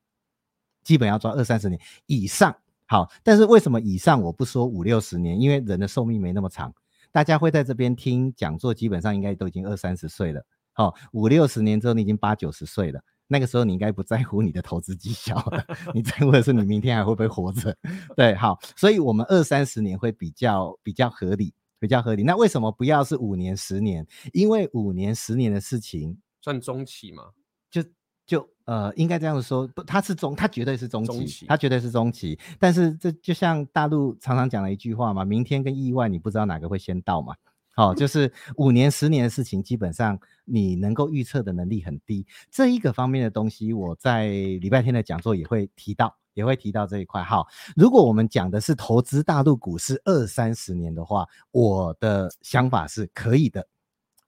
[0.83, 2.55] 基本要抓二三十年以上。
[2.87, 5.41] 好，但是为什么以上我不说五六十年？
[5.41, 6.75] 因为人的寿命没那么长，
[7.13, 10.45] 大家会在这边听讲座，基本上应该都已经二三十岁了。
[10.73, 13.01] 好，五六十年之后，你已经八九十岁了。
[13.27, 15.65] 那个时候你应该不在乎你的投资绩效了，
[15.95, 17.75] 你在乎的是你明天还会不会活着。
[18.15, 22.23] 对，好，所以我们二三十年会比较比较合理，比较合理。
[22.23, 24.07] 那为什么不要是五年、十年？
[24.33, 27.25] 因为五年、十年的事情算中期嘛？
[27.71, 27.85] 就
[28.27, 32.39] 就呃，应该这样说，不，它是中，它绝对是中期，中期，它绝对是中期。
[32.59, 37.35] 但是这就像大陆常常讲的一句话嘛，明天跟意外，你不知道哪个会先到嘛。
[37.77, 42.25] 好、就是五年、十年的事情，基本上你能够预测的能力很低。
[42.49, 47.23] 这一个方面的东西，我在礼拜天的讲座也会提到，也会提到这一块。
[47.25, 53.67] 好，如果我们讲的是投资大陆股市二三十年的话，我的想法是可以的，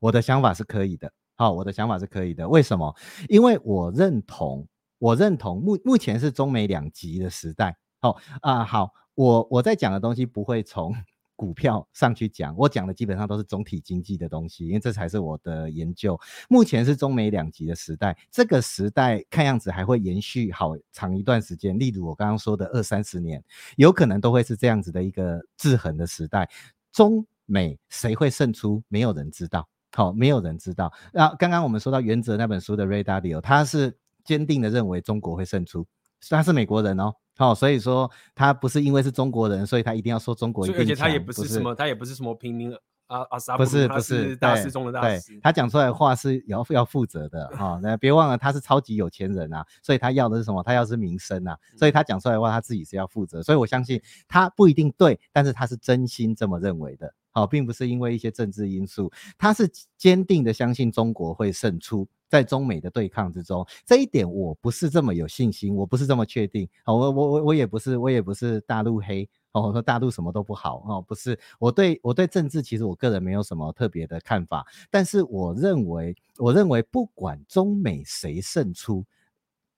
[0.01, 1.13] 我的想法是可以的。
[1.37, 2.49] 好，我的想法是可以的。
[2.49, 2.93] 为什么？
[3.29, 4.67] 因为我认同，
[4.99, 7.77] 我认同目目前是中美两极的时代。
[8.01, 10.93] 好啊，好，我我在讲的东西不会从。
[11.37, 16.19] 股票上去讲，我讲的基本上都是总体经济的东西，因为这才是我的研究。
[16.49, 21.79] 目前是中美两极的时代，这个时代看样子还会延续好长一段时间。
[21.79, 23.45] 例如我刚刚说的二三十年，
[23.77, 26.49] 有可能都会是这样子的一个制衡的时代。
[26.91, 28.83] 中美谁会胜出？
[28.89, 29.69] 没有人知道。
[29.93, 30.93] 好，没有人知道。
[31.13, 35.87] 那刚刚我们说到《原则》那本书的 Ray Dalio，他是坚定的认为中国会胜出，
[36.29, 37.15] 他是美国人哦。
[37.37, 40.81] 好、哦，所以说他不是因为是中国人，所以他一定要说中国一定。
[40.81, 42.75] 而且他也不是什么，他也不是什么平民
[43.09, 45.39] 啊啊沙，不是不是大师中的大师。
[45.43, 47.79] 他讲出来的话是要要负责的 哈。
[47.83, 50.63] 那、哦、别忘了他是超级有钱人啊，所以他要的是什么？
[50.63, 53.43] 他要是名声啊，所以他讲出来的话他自己是要负责。
[53.43, 57.13] 所以我相信他不一定对，但是他是真心这么认为的。
[57.37, 62.09] 好、哦，并不是因为一些政治因素，他是坚定的相信中国会胜出。
[62.29, 66.67] 在中美的对抗之中，这一点我不是这么有信心，我不是这么确定。
[66.87, 69.29] 我我我我也不是，我也不是大陆黑。
[69.53, 71.39] 哦，我说大陆什么都不好哦，不是。
[71.59, 79.05] 我对我对政治其实我个人没有什么特别的看法，但是我认为，我认为不管中美谁胜出，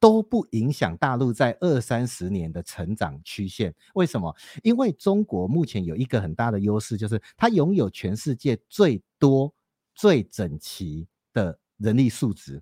[0.00, 3.74] 都不影响大陆在二三十年的成长曲线。
[3.94, 4.34] 为什么？
[4.62, 9.54] 因为中国目前有一个很大的优势，就是它拥有全世界最多、
[9.94, 11.58] 最整齐的。
[11.80, 12.60] 人力素质，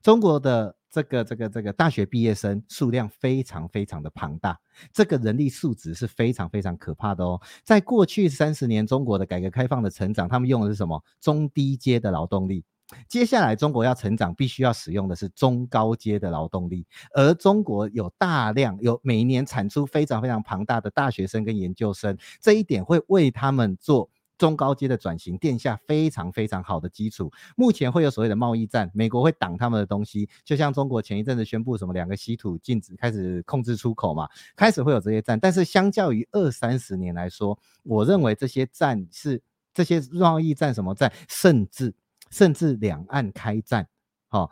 [0.00, 4.58] 中国的这个这个这个大学毕业生数量非常非常的庞大，
[4.94, 7.38] 这个人力素质是非常非常可怕的哦。
[7.62, 11.04] 在过去三十年，中国的改革开放的成长，他们用的是什么？
[11.20, 12.64] 中低阶的劳动力。
[13.08, 16.86] 接下来中国要成长，必须要使用的是中高阶的劳动力。
[17.12, 24.10] 而中国有大量有每年产出非常非常庞大的大学生跟研究生，这一点会为他们做。
[24.38, 27.32] 中高阶的转型奠下非常非常好的基础。
[27.56, 35.40] 目前会有所谓的贸易战，美国会挡他们的东西，就像中国前一阵子宣布什么两个稀土禁止开始控制出口嘛，开始会有这些战。
[35.40, 39.40] 但是相较于二三十年来说，我认为这些战是
[39.72, 41.94] 这些贸易战什么战，甚至
[42.30, 43.88] 甚至两岸开战，
[44.28, 44.50] 好、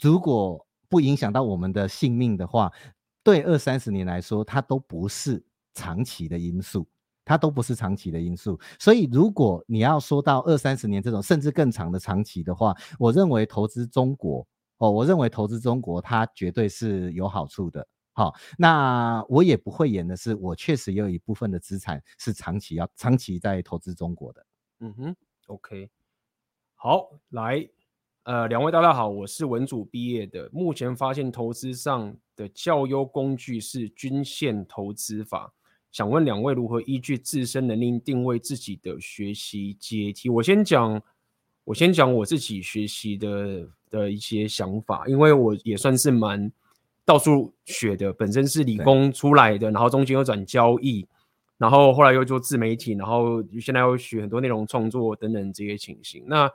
[0.00, 2.72] 如果不影响到我们的性命的话，
[3.22, 5.44] 对二三十年来说，它都不是
[5.74, 6.86] 长期的因素。
[7.24, 14.44] 它都不是长期的因素，所以如果你要说到二三十年这种甚至更长的长期的话，我认为投资中国
[14.78, 17.86] 哦，我认为投资中国它绝对是有好处的。
[18.12, 24.46] 好、那我也不会演的是，我确实有一部分的资产是长期要长期在投资中国的。
[24.80, 25.16] 嗯哼
[25.46, 25.88] ，OK，
[26.84, 27.64] 好，来，
[28.24, 35.54] 呃，两位大家好，我是文组毕业的，目前发现投资上的较优工具是均线投资法。
[35.92, 40.28] 想问两位如何依据自身能力定位自己的学习阶梯？
[40.28, 41.00] 我先讲，
[41.62, 46.50] 我先讲我自己学习的的一些想法，因为我也算是蛮
[47.04, 51.06] 到处学的，本身是理工出来的，然后中间又转交易，
[51.58, 56.24] 然后后来又做自媒体，然后现在又学很多内容创作等等这些情形。
[56.26, 56.50] 那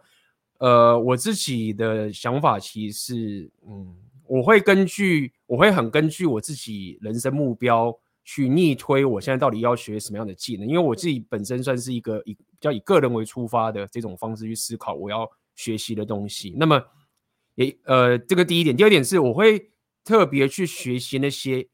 [0.59, 3.95] 呃，我自己的想法其实是，嗯，
[4.25, 7.97] 我会根据，我会很根据我自己人生目标。
[8.29, 10.67] 去逆推，我现在到底要学什么样的技能？
[10.67, 16.53] 因为我自己本身算是一个以比较以个人为出发的这种方式去思考我要学习的东西。
[16.57, 16.83] 那么
[17.55, 19.71] 也呃，这个第一点，第二点是我会
[20.03, 21.65] 特别去学习那些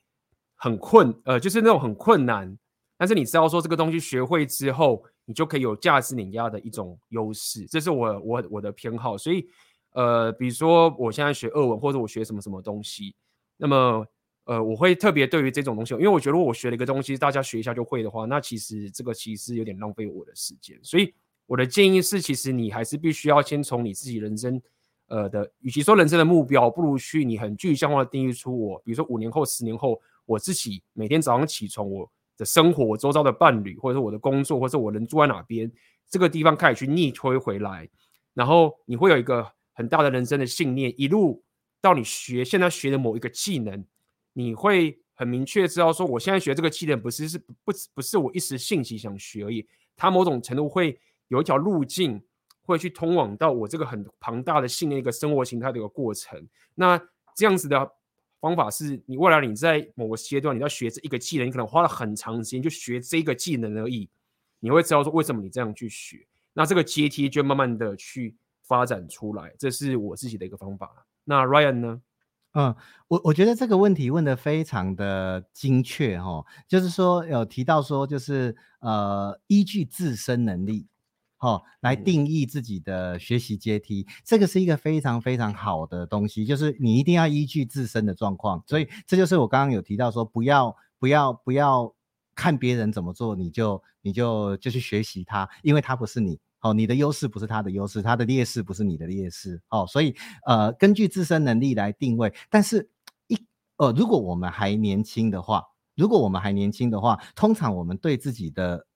[0.53, 2.55] 很困呃，就是那种很困难，
[2.99, 9.17] 但是你知道说这个东西学会之后，你就可以有价值碾压的一种优势，这是我我我的偏好。
[9.17, 9.47] 所以
[9.91, 13.15] 呃，比如说我现在学俄文，或者我学什么什么东西，
[13.57, 14.05] 那么。
[14.45, 20.77] 呃，我会特别对于这种东西，因为我觉得我学了一个东西，大家学一下就会的话，那其实这个其实有点浪费我的时间。
[20.83, 21.13] 所以
[21.45, 24.61] 我的建议是，其实你还是必须要先从你自己人生，
[25.07, 35.71] 呃的，与其说人生的目标，不如去你很具象化的定义出我，比如说五年后、十年后，我自己每天早上起床，我的生活，我周遭的伴侣，或者说我的工作，或者说我能住在哪边，
[36.09, 37.89] 这个地方开始去逆推回来，
[38.33, 41.43] 然后你会有一个很大的人生的信念，一路
[41.81, 43.85] 到你学现在学的某一个技能。
[44.35, 52.19] 你会很明确知道，说我现在学这个技能不是是不不是我一时兴起想学而已，它某种程度会有一条路径，
[52.63, 56.47] 会去通往到我这个很庞大的信念一个生活形态的一个过程。
[56.73, 56.99] 那
[57.35, 57.91] 这样子的
[58.43, 64.09] 方法是，你未来你在某个阶段你要学这一个技能，你可能花了很长时间就学这个技能而已，
[64.59, 71.05] 你会知道说为什么你这样去学，那这个阶梯就慢慢的去发展出来，这是我自己的一个方法。
[71.23, 72.01] 那 Ryan 呢？
[72.55, 72.75] 嗯，
[73.07, 80.85] 我我觉得这个问题问得非常的精确哈、哦，就是说有提到说就是呃依据自身能力，
[81.51, 91.93] 哦、来定义自己的学习阶梯，嗯、这个是一个非常非常好的东西，就是你一定要依据自身的状况，所以这就是我刚刚有提到说不要不要不要
[92.33, 96.39] 看别人怎么做，你就你就就去学习他，因为他不是你。
[96.61, 99.61] 哦，你的优势不是他的优势，他的劣势不是你的劣势。
[99.67, 100.15] 哦，所以
[100.45, 102.33] 呃，根据自身能力来定位。
[102.49, 102.89] 但是
[103.27, 103.37] 一
[103.75, 105.61] 呃，如果我们还年轻的话，
[105.93, 108.87] 如果我们还年轻的话，通常我们对自己的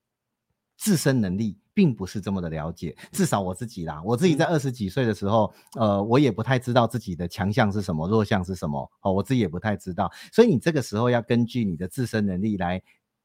[0.77, 2.97] 自身能力并不是这么的了解。
[3.11, 8.89] 至少我自己啦，我自己在二十几岁的时候，呃，我也不太知道自己的强项是什么，弱项是什么。
[9.01, 10.11] 哦，我自己也不太知道。
[10.33, 12.81] 所以你这个时候要根据你的自身能力来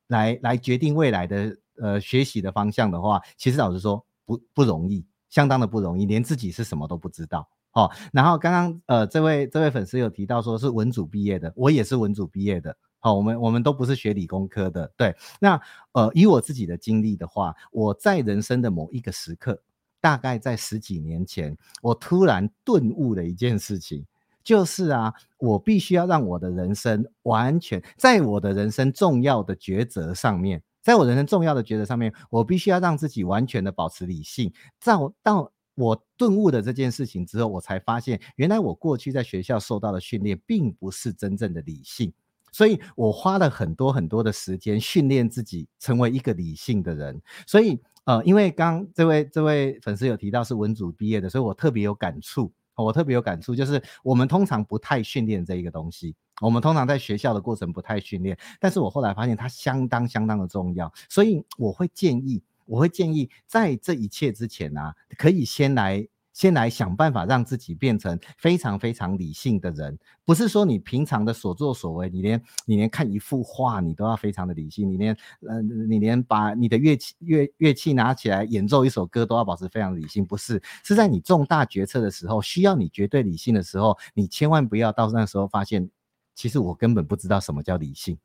[0.09, 4.05] 来来决定未来的呃学习的方向的话，其实老实说。
[4.25, 7.91] 不不容易，相当的不容易，连自己是什么都不知道哦。
[8.13, 12.77] 然后刚刚呃，这位这位粉丝有提到说是文组毕业的，我也是文组毕业的。
[13.03, 14.91] 好、我们我们都不是学理工科的。
[14.97, 19.61] 对，那呃，以我自己的经历的话，我在人生的某一个时刻，
[20.01, 24.07] 大概在十几年前，我突然顿悟了一件事情，
[24.45, 30.63] 就是啊，我必须要让我的人生完全在我的人生重要的抉择上面。
[30.81, 34.53] 在我人生重要的抉择上面，我必须要让自己完全的保持理性。
[34.81, 42.13] 在我到我顿悟的这件事情之后，我才发现，原来我过去在学校受到的训练并不是真正的理性，
[42.53, 47.21] 所以我花了很多很多的时间训练自己成为一个理性的人。
[47.47, 52.53] 所以，呃，因为刚这位这位粉丝有提到是文组毕业的，所以我特别有感触。
[52.75, 66.09] 我特别有感触，就是我们通常不太训练这一个东西，我们通常在学校的过程不太训练，但是我后来发现它相当相当的重要，所以我会建议，我会建议在这一切之前啊，可以先来。
[66.33, 75.17] 先来想办法让自己变成非常非常理性的人，不是说你平常的所作所为，你连你连看一幅画你都要非常的理性，你连
[75.47, 85.91] 呃你连把你的乐器乐乐器拿起来演奏一首歌都要保持非常理性，不是，是在你重大决策的时候需要你绝对理性的时候，你千万不要到那时候发现，
[86.35, 88.19] 其实我根本不知道什么叫理性，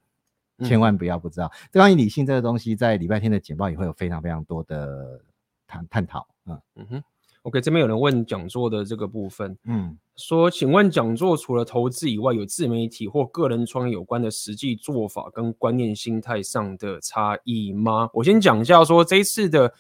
[0.64, 1.52] 千万不要不知道。
[1.74, 5.22] 关于理性这个东西，在礼拜天的简报也会有非常非常多的
[5.68, 7.04] 探探讨，嗯嗯哼。
[7.48, 18.10] OK，这边有人问讲座的这个部分，嗯，说，请问讲座除了投资以外，有自媒体或个人创业有关的实际做法跟观念心态上的差异吗？
[18.12, 19.74] 我先讲一下，说这一次的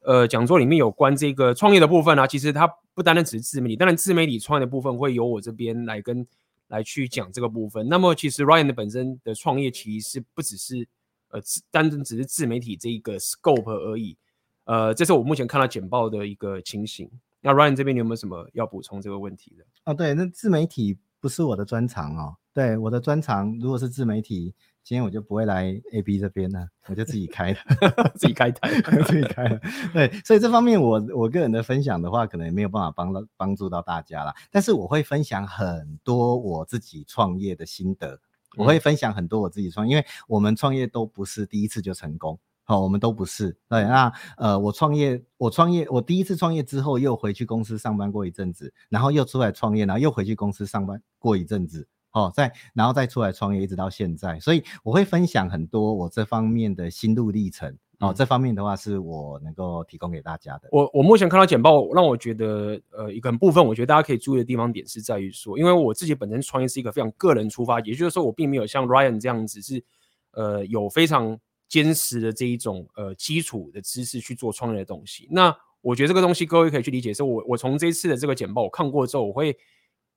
[0.00, 6.26] 呃讲座里面有关这个创业的部分啊，其实它不单单只是自媒体，当然自媒体创业的部分会由我这边来跟
[6.68, 7.88] 来去讲这个部分。
[7.88, 10.86] 那么其实 Ryan 的本身的创业其实是不只是
[11.30, 11.40] 呃
[11.70, 14.18] 单单只是自媒体这一个 scope 而已。
[14.66, 17.10] 呃，这是我目前看到简报的一个情形。
[17.40, 19.64] 那 Ryan 这边你有没有什么要补充这个问题的？
[19.84, 22.36] 哦，对，那自媒体不是我的专长哦。
[22.52, 27.60] 对，我的专长如果是自媒体，今天我就不会来 AB 这边了，我就自己开的，
[28.16, 28.68] 自己开台，
[29.06, 29.60] 自己开的。
[29.92, 34.34] 对，所以这方面我我个人的分享的话，可能也没有办法帮到帮助到大家啦。
[34.50, 38.18] 但是我会分享很多我自己创业的心得，
[38.56, 42.36] 我会分享很多我自己创业，因为我们创业都不是第一次就成功。
[42.68, 43.56] 好，我们都不是。
[43.68, 54.40] 对，那呃，我创业，我创业，我第一次创业之后，又回去公司上班过一阵子，然后又出来创业，然后又回去公司上班过一阵子，哦，再然后再出来创业，一直到现在。
[54.40, 57.72] 所以我会分享很多我这方面的心路历程。
[58.00, 60.68] 哦，这方面的话是我能够提供给大家的。
[60.72, 69.84] 我我目前看到简报，让我觉得呃一个部分，我觉得大家可以注意的地方点是在于说，因为我自己本身创业是一个非常个人出发，也就是说我并没有像 Ryan 这样子是
[70.32, 71.38] 呃有非常。
[71.68, 77.12] 坚实的这一种呃基础的知识去做创业的东西，那我觉得这个东西各位可以去理解。
[77.12, 79.56] 是我我从这次的这个简报我看过之后，我会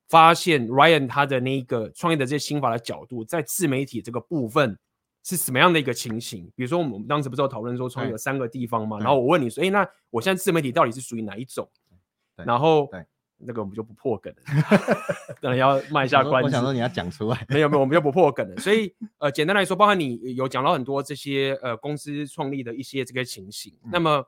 [0.08, 4.78] 发现 Ryan 他的那个创业的这些心法的角度，在自媒体这个部分
[5.24, 6.50] 是什么样的一个情形？
[6.56, 8.98] 比如说，我们当时不是有讨论说创业有三个地方嘛？
[8.98, 11.68] 然后我问你说，哎，那我现在自媒体到底是属于哪一种？
[12.36, 13.04] 然后对。
[13.42, 14.42] 那个我们就不破梗了，
[15.40, 16.46] 当然要卖一下关子。
[16.46, 18.56] 我想说你要讲出来，没有没有，我们就不破梗了。
[18.60, 23.72] 所以呃，简单来说，包含你有讲到很多这些呃公司创立的一些这个情形。
[23.84, 24.24] 嗯、那么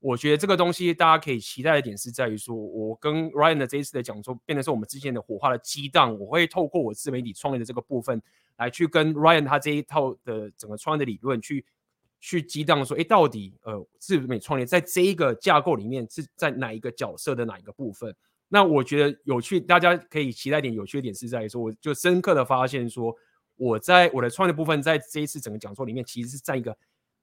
[0.00, 6.18] 我觉得这个东西大家可以期待的点是在于说，我跟 Ryan 的这一次的讲座，变成是我们之间的火花的激荡。
[6.18, 8.20] 我会透过我自媒体创业的这个部分，
[8.56, 11.64] 来去跟 Ryan 他这一套的整个创业的理论去
[12.18, 18.16] 去激荡说，哎，到底呃自媒体创业在这一个架构里面是在哪一个角色的哪一个部分？
[18.52, 20.74] 那我觉得有趣，大家可以期待点。
[20.74, 23.16] 有趣的点是在于说，我就深刻的发现说，
[23.54, 26.76] 我在我的创业部分，在这一次整个讲座里面，其实是在一个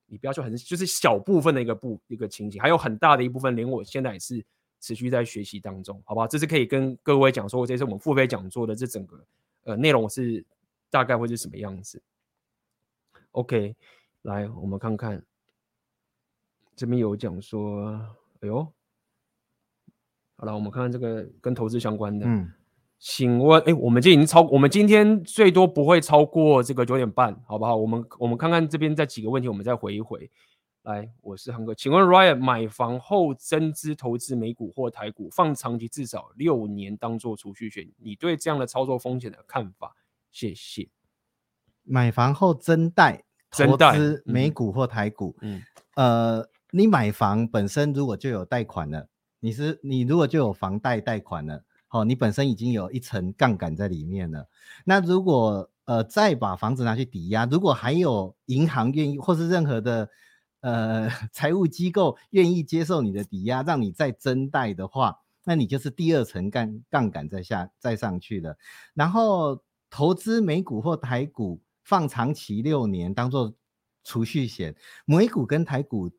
[0.06, 4.42] 你不要说很就是小部分的一个部一个情景，还有很大的一部分，连我现在也是
[4.80, 6.26] 持续在学习当中，好不好？
[6.26, 9.22] 这是可以跟各位讲说，这次我们付费讲座的这整个
[9.64, 10.46] 呃内容是
[10.90, 12.02] 大概会是什么样子。
[13.32, 13.76] OK，
[14.22, 15.22] 来我们看看
[16.74, 17.86] 这边有讲说，
[18.40, 18.66] 哎呦。
[20.40, 22.26] 好了，我们看看这个跟投资相关的。
[22.28, 22.48] 嗯，
[23.00, 27.76] 请问，哎，我们今天已经超，我们今天最多不会超过这个九点半，好不好？
[27.76, 30.30] 我们我们看看这边再几个问题，我们再回一回。
[30.84, 39.96] 来，我是航哥，请问 Ryan 买房后增资投资美股或台股，放长期至少六年当做储蓄险，你对这样的操作风险的看法？
[40.32, 40.88] 谢谢。
[41.84, 45.62] 买房后增贷投资美股或台股，嗯，
[45.96, 49.10] 嗯，呃，你买房本身如果就有贷款了。
[49.48, 54.46] 你是你如果就有房贷贷款了，好、你本身已经有一层杠杆在里面了。
[54.84, 60.10] 那如果呃再把房子拿去抵押，如果还有银行愿意，或是任何的
[60.60, 65.16] 呃 财务机构愿意接受你的抵押，让你再增贷的话，
[65.46, 68.58] 那你就是第二层杠杠杆再下再上去了。
[68.94, 73.54] 然后投资美股或台股，放长期六年当做
[74.04, 74.76] 储蓄险，
[75.06, 76.12] 美股跟台股。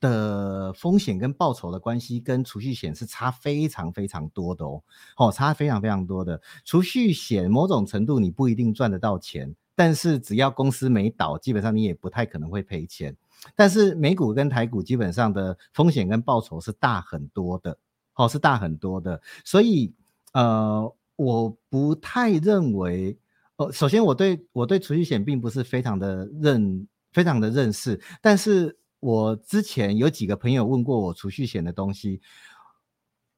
[0.00, 4.82] 的风险跟报酬的关系跟储蓄险是差非常非常多的哦，
[5.16, 6.40] 哦，差非常非常多的。
[6.64, 13.16] 储蓄险某种程度你不一定赚得到钱，但是只要公司没倒，基本上你也不太可能会赔钱。
[13.56, 17.76] 但是美股跟台股基本上的风险跟报酬是大很多的，
[18.14, 19.20] 哦，是大很多的。
[19.44, 19.92] 所以
[20.32, 23.18] 呃，我不太认为，
[23.56, 28.76] 呃，首先我对我对储蓄险并不是非常的认非常的认识，但是。
[29.00, 32.20] 我之前有几个朋友问过我储蓄险的东西，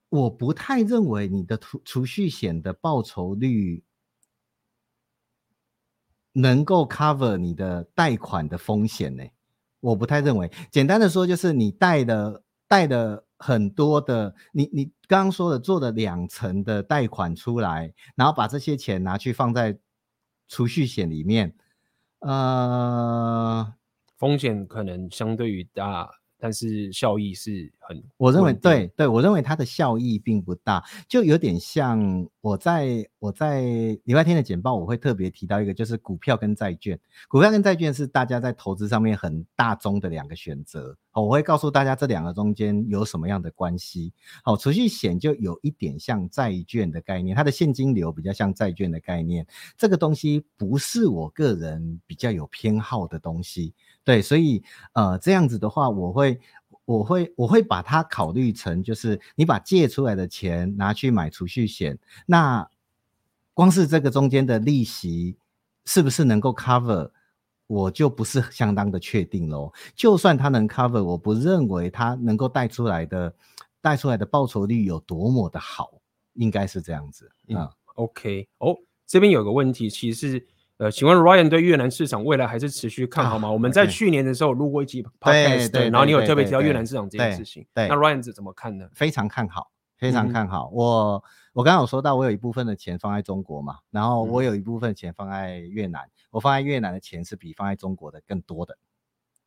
[0.09, 3.85] 我不太认为你的储储蓄险的报酬率
[6.33, 9.23] 能够 cover 你的贷款的风险呢。
[9.81, 10.51] 我不太认为。
[10.71, 19.79] 简单的说，就是你贷的贷的很多的，你你刚刚说的做的两层的贷款出来，然后把这些钱拿去放在
[20.49, 21.55] 储蓄险里面，
[22.21, 23.75] 呃。
[24.21, 33.63] 风险可能相对于大，但是效益是很，我认为对对，我认为它的效益并不大，就有点像我在我在
[34.05, 40.95] 礼拜天的简报，我会特别提到一个，就是股票跟债券，股票跟债券是大家在投资上面很大宗的两个选择。
[41.13, 44.13] 好，我会告诉大家这两个中间有什么样的关系。
[44.45, 49.45] 好，储蓄险就有一点像债券的概念，它的现金流比较像债券的概念。
[49.77, 53.75] 这个东西不是我个人比较有偏好的东西，
[54.05, 54.63] 对，所以
[54.93, 56.41] 呃这样子的话，我会
[56.85, 62.69] 我会我会把它考虑成就是你把借出来的钱拿去买储蓄险，那
[63.55, 65.37] 光是这个中间的利息
[65.85, 67.11] 是不是能够 cover？
[67.67, 69.73] 我就不是相当的确定喽。
[69.95, 73.33] 就算它能 cover，我不认为它能够带出来的
[73.81, 75.93] 带出来的报酬率有多么的好，
[76.33, 77.31] 应该是这样子。
[77.47, 78.49] 嗯，嗯，OK。
[78.59, 80.47] 哦，这边有个问题，其实是
[80.81, 83.49] 呃，请问 Ryan 对越南市场未来还是持续看好吗？
[83.49, 88.89] 啊、我们在去年的时候录过一集 Podcast，对，然后你有特别提到越南市场这件事情，对，那 Ryan 是怎么看呢？
[88.95, 90.71] 非常看好，非常看好。
[90.73, 96.03] 嗯、我我刚刚有说到，我有一部分的钱放在中国嘛，然后我有一部分钱放在越南。
[96.03, 98.79] 嗯我放在越南的钱是比放在中国的更多的，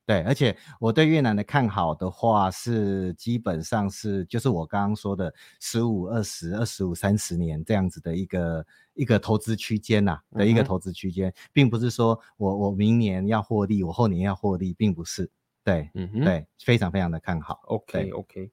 [0.05, 8.65] 对，而且我对越南的看好的话是基本上是就是我刚刚说的十五、二十、二十五、三十年这样子的一个
[8.95, 15.31] 一个投资区间呐的一个投资区间，嗯、并不是说我我明年要获利，我后年要获利，并不是，
[15.63, 17.61] 对，嗯哼，对，非常非常的看好。
[17.67, 18.51] OK OK，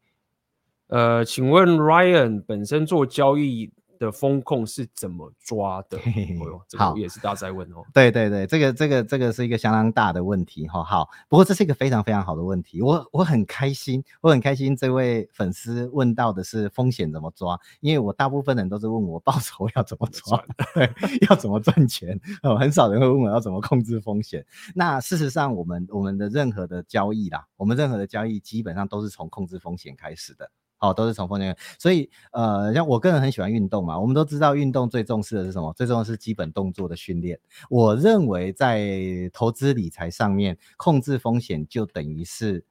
[0.86, 3.72] 呃，请问 Ryan 本身做交易？
[4.00, 5.98] 的风控是怎么抓的？
[5.98, 7.84] 嘿嘿哦、这个也是大家在问哦。
[7.92, 10.82] 对对对，这个这个这个是一个相当大的问题哈。
[10.82, 20.42] 好，不过这是一个非常非常好的问题，我我很开心，我很开心这位粉丝问到的是风险怎么抓，因为我大部分人都是问我报酬要怎么抓，
[20.74, 20.90] 对，
[21.28, 24.42] 要怎么赚钱，哦很少人会问我要怎么控制风险。
[24.74, 30.50] 那事实上，我们我们的任何的交易啦，我们任何的交易基本上都是从控制风险开始的。
[30.80, 35.70] 好，都是从风险，所以呃，像我个人很喜欢运动嘛，我们都知道运动最重视的是什么？
[35.74, 37.38] 最重要是基本动作的训练。
[37.68, 38.90] 我认为在
[39.30, 42.64] 投资理财上面，控制风险就等于是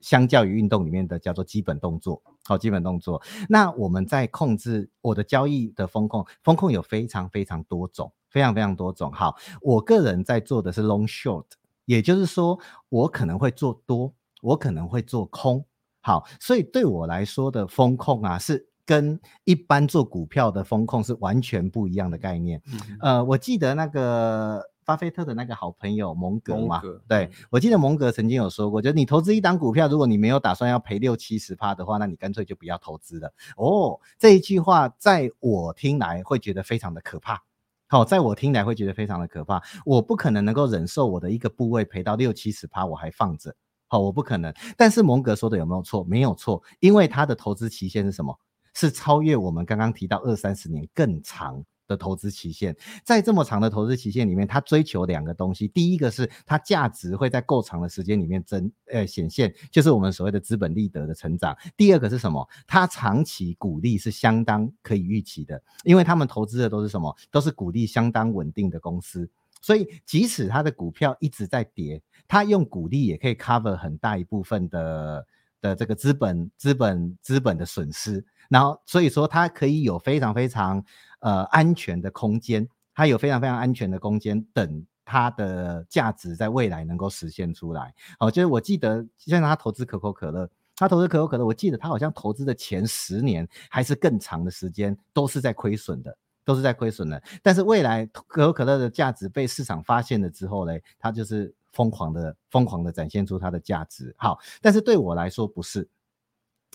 [0.00, 2.22] 相较于运动里面的叫做基本动作。
[2.44, 3.20] 好，基本动作。
[3.48, 9.10] 那我们在控制我的交易的风控，风控有非常非常多种，非常非常多种。
[9.12, 11.44] 好，我个人在做的是 long short，
[11.86, 12.56] 也就是说，
[12.88, 15.64] 我可能会做多，我可能会做空。
[16.08, 22.62] 好，所以对我来说的风控啊，是跟一般做股票的风控是完全不一样的概念。
[23.02, 33.30] 嗯、呃，我记得那个巴菲特的那个好朋友蒙格嘛，格对、嗯、我记得蒙格曾经有说过，就是你投资一档股票，如果你没有打算要赔六七十趴的话，那你干脆就不要投资了。
[33.58, 37.42] 哦，这一句话在我听来会觉得非常的可怕。
[37.86, 39.62] 好，在我听来会觉得非常的可怕。
[39.84, 43.54] 我不可能能够忍受我的一个部位赔到六七十趴，我还放着。
[43.88, 44.52] 好，我不可能。
[44.76, 46.04] 但是蒙格说的有没有错？
[46.04, 48.38] 没有错，因为他的投资期限是什么？
[48.74, 52.76] 是超越我们刚刚提到二三十年更长的投资期限。
[53.02, 55.66] 在这么长的投资期限里面，他追求两个东西。
[55.66, 61.56] 第一个是它价值会在够长的时间里面增呃显现，就是我们所谓的资本利得的成长。
[61.76, 62.46] 第二个是什么？
[62.68, 67.16] 它长期股利是相当可以预期的，因为他们投资的都是什么？
[67.32, 69.28] 都是股利相当稳定的公司。
[69.60, 72.00] 所以即使他的股票一直在跌。
[72.26, 75.26] 他用股利也可以 cover 很大一部分的
[75.62, 80.84] 的这个资本资本资本的损失，然后所以说它可以有非常非常
[81.20, 87.94] 呃安全的空间，它有非常非常安全的空间等它的价值在未来能够实现出来。
[88.18, 96.14] 好，就是我记得像他投资可口可乐，他投资可口可乐，我记得他好像投资的前十年还是更长的时间都是在亏损的，
[96.48, 97.22] 都是在亏损的。
[97.42, 101.54] 但是未来可口可乐的价值被市场发现了之后嘞，它就是。
[101.70, 105.88] 疯狂的疯狂的展现出它的价值，好，但是对我来说不是，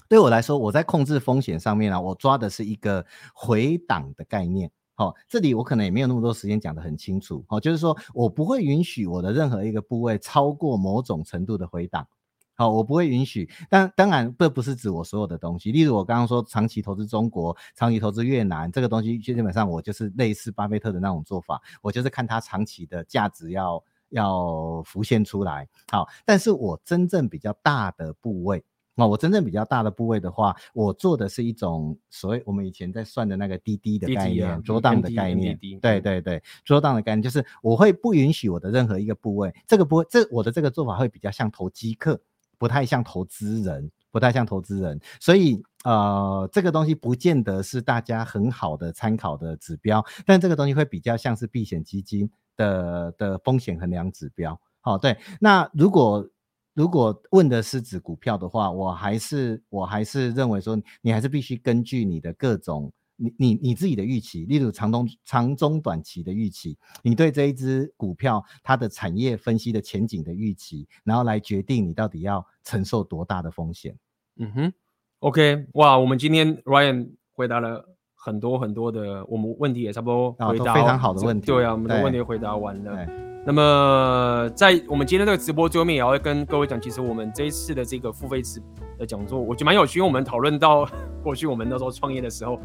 [0.07, 12.07] 对我来说，我在控制风险上面啊，我抓的是一个回档的概念，好，这里我可能也没有那么多时间讲得很清楚，好，就是说我不会允许我的任何一个部位超过某种程度的回档，
[12.55, 23.83] 好，我不会允许，但当然这不是指我所有的东西，例如我刚刚说长期投资中国，长期投资越南这个东西，基本上我就是类似巴菲特的那种做法，我就是看它长期的价值要。
[24.09, 28.63] 要浮现出来，好，但是我真正比较大的部位，
[28.93, 42.21] 哦，我真正比较大的部位的话，我做的是一种所谓我们以前在算的那个滴滴的概念，桌档的概念，对对对，桌档的概念就是我会不允许我的任何一个部位，这个部位，这我的这个做法会比较像投机客，
[42.57, 52.29] 不太像投资人，不太像投资人，所以呃，这个东西不见得是大家很好的参考的指标，但这个东西会比较像是避险基金。
[52.55, 55.17] 的的风险衡量指标，好，对。
[55.39, 56.29] 那如果
[56.75, 62.93] 如果问的是指股票的话，我还是我还是认为说，你还是必须根据你的各种
[63.23, 73.95] 你你你自己的预期，例如长中长中短期的预期，你对这一只股票它的产业分析的前景的预期，然后来决定你到底要承受多大的风险。
[74.37, 74.73] 嗯哼
[75.19, 77.89] ，OK，哇，我们今天 Ryan 回答了。
[78.25, 81.45] 很多很多的，我们问题也差不多回答、哦、非常好的问题。
[81.45, 83.05] 对啊，我们的问题回答完了。
[83.45, 88.61] 那么在我们今天这个直播最后面，也要跟各位讲，其实我们这一次的这个付费制
[88.97, 90.87] 的讲座，我觉得蛮有趣，因为我们讨论到
[91.23, 92.59] 过去我们那时候创业的时候，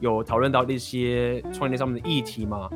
[0.00, 2.68] 有讨论到一些创业上面的议题嘛，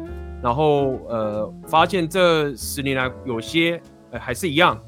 [0.43, 4.78] 然后呃，发现这十年来有些呃还是一样。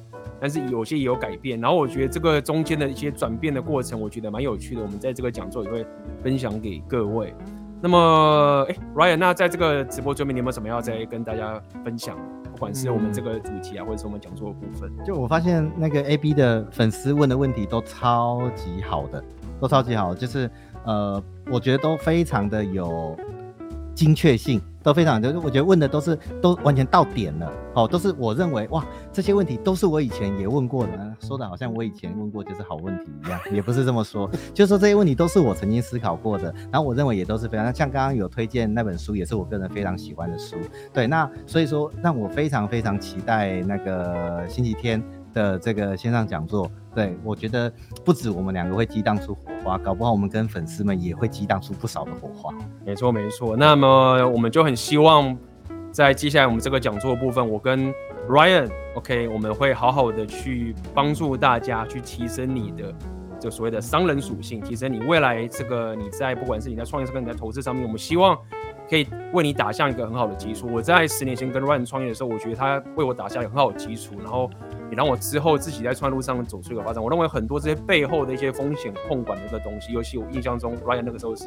[0.40, 4.82] 但是有些也有改变，然后我觉得这个中间的一些转变的过程，我觉得蛮有趣的。
[4.82, 5.86] 我们在这个讲座也会
[6.20, 7.32] 分享给各位。
[7.80, 12.18] 那么，哎，Ryan，那在这个直播桌面，你有没有什么要再跟大家分享？
[12.62, 14.89] 不管是我们这个主题啊，嗯、或者是我们讲座的部分。
[15.05, 19.20] 就我发现那个 AB 的粉丝问的问题都超级好的，
[19.60, 20.48] 都超级好，就是
[20.84, 21.20] 呃，
[21.51, 23.18] 我觉得都非常的有
[23.97, 24.62] 精确性。
[24.82, 40.56] 都非常，就是我觉得问的都是都完全到点了，哦，都是我认为哇，这些问题都是我以前也问过的，说的好像我以前问过就是好问题一样， 也不是这么说，就是说这些问题都是我曾经思考过的，然后我认为也都是非常，像刚刚有推荐那本书，也是我个人非常喜欢的书，
[40.92, 45.02] 对，那所以说让我非常非常期待那个星期天。
[45.32, 47.72] 的这个线上讲座，对，我觉得
[48.04, 52.54] 不止我们两个会激荡出火花，搞不好我们跟粉丝们也会激荡出不少的火花。
[52.84, 55.36] 没错没错，那么我们就很希望
[55.90, 57.92] 在接下来我们这个讲座部分，我跟
[58.28, 62.94] Ryan，OK，、我们会好好的去帮助大家去提升你的。
[63.40, 68.38] 就所谓的商人属性，提升你未来这个你在不管是你在创业上跟你在投资上面，我们希望
[68.88, 70.68] 可以为你打下一个很好的基础。
[70.70, 74.50] 我在十年前跟 Ryan 创业的时候，我觉得他为我打下一个很好的基础，然后
[74.90, 77.02] 也让我之后自己在创业路上走出一个发展。
[77.02, 81.44] 我认为很多这些背后的一些风险控管的一个东西，尤其我印象中 Ryan 那个时候是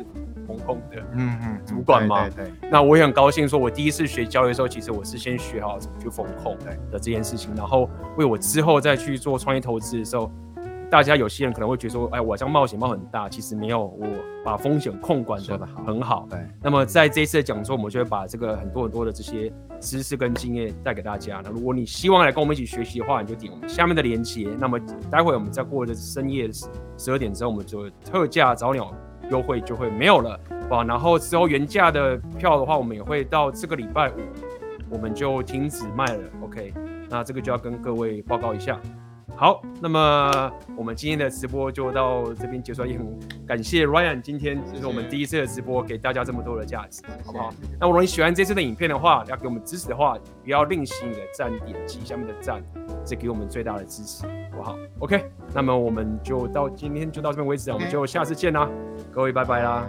[0.47, 6.57] 风控的嗯嗯主管嘛，对，对，对，那我也很高兴，说我第一次学交易的时候，其实我是先学好怎么去风控
[6.91, 10.31] 的这件事情，然后为我之后再去做创业投资的时候。
[10.89, 14.05] 大家有些人可能会觉得说，哎，我这样冒险冒很大，其实没有，我
[14.43, 16.21] 把风险控管的很好。
[16.21, 16.39] 好对。
[16.61, 21.41] 那么在这一次的讲座，我们就会把这个很多很多的这些知识跟经验带给大家。
[21.43, 24.47] 那如果你希望来跟我们一起学习的话，你就点我们下面的链接。
[24.59, 24.79] 那么
[25.09, 26.49] 待会我们再过了深夜
[26.97, 28.93] 十二点之后，我们就特价早鸟
[29.31, 30.39] 优惠就会没有了，
[30.69, 30.83] 哇！
[30.83, 34.19] 然后之后原价的票的话，我们也会到这个礼拜五，
[34.89, 36.23] 我们就停止卖了。
[36.41, 36.73] OK，
[37.09, 38.79] 那这个就要跟各位报告一下。
[39.35, 47.53] 好，那么我们今天的直播就到这边结束，也很感谢 Ryan 今天就是我们第一次的直播，给大家这么多的价值，好不好？
[47.80, 52.64] 那如果你喜欢这次的影片的话，要给我们支持的话，不要吝惜你的赞，点击下面的赞，
[53.06, 58.69] 这给我们最大的支持，好不好？OK，那么我们就到今天就到这边为止，我们就下次见啦，
[59.11, 59.85] 各位拜拜啦。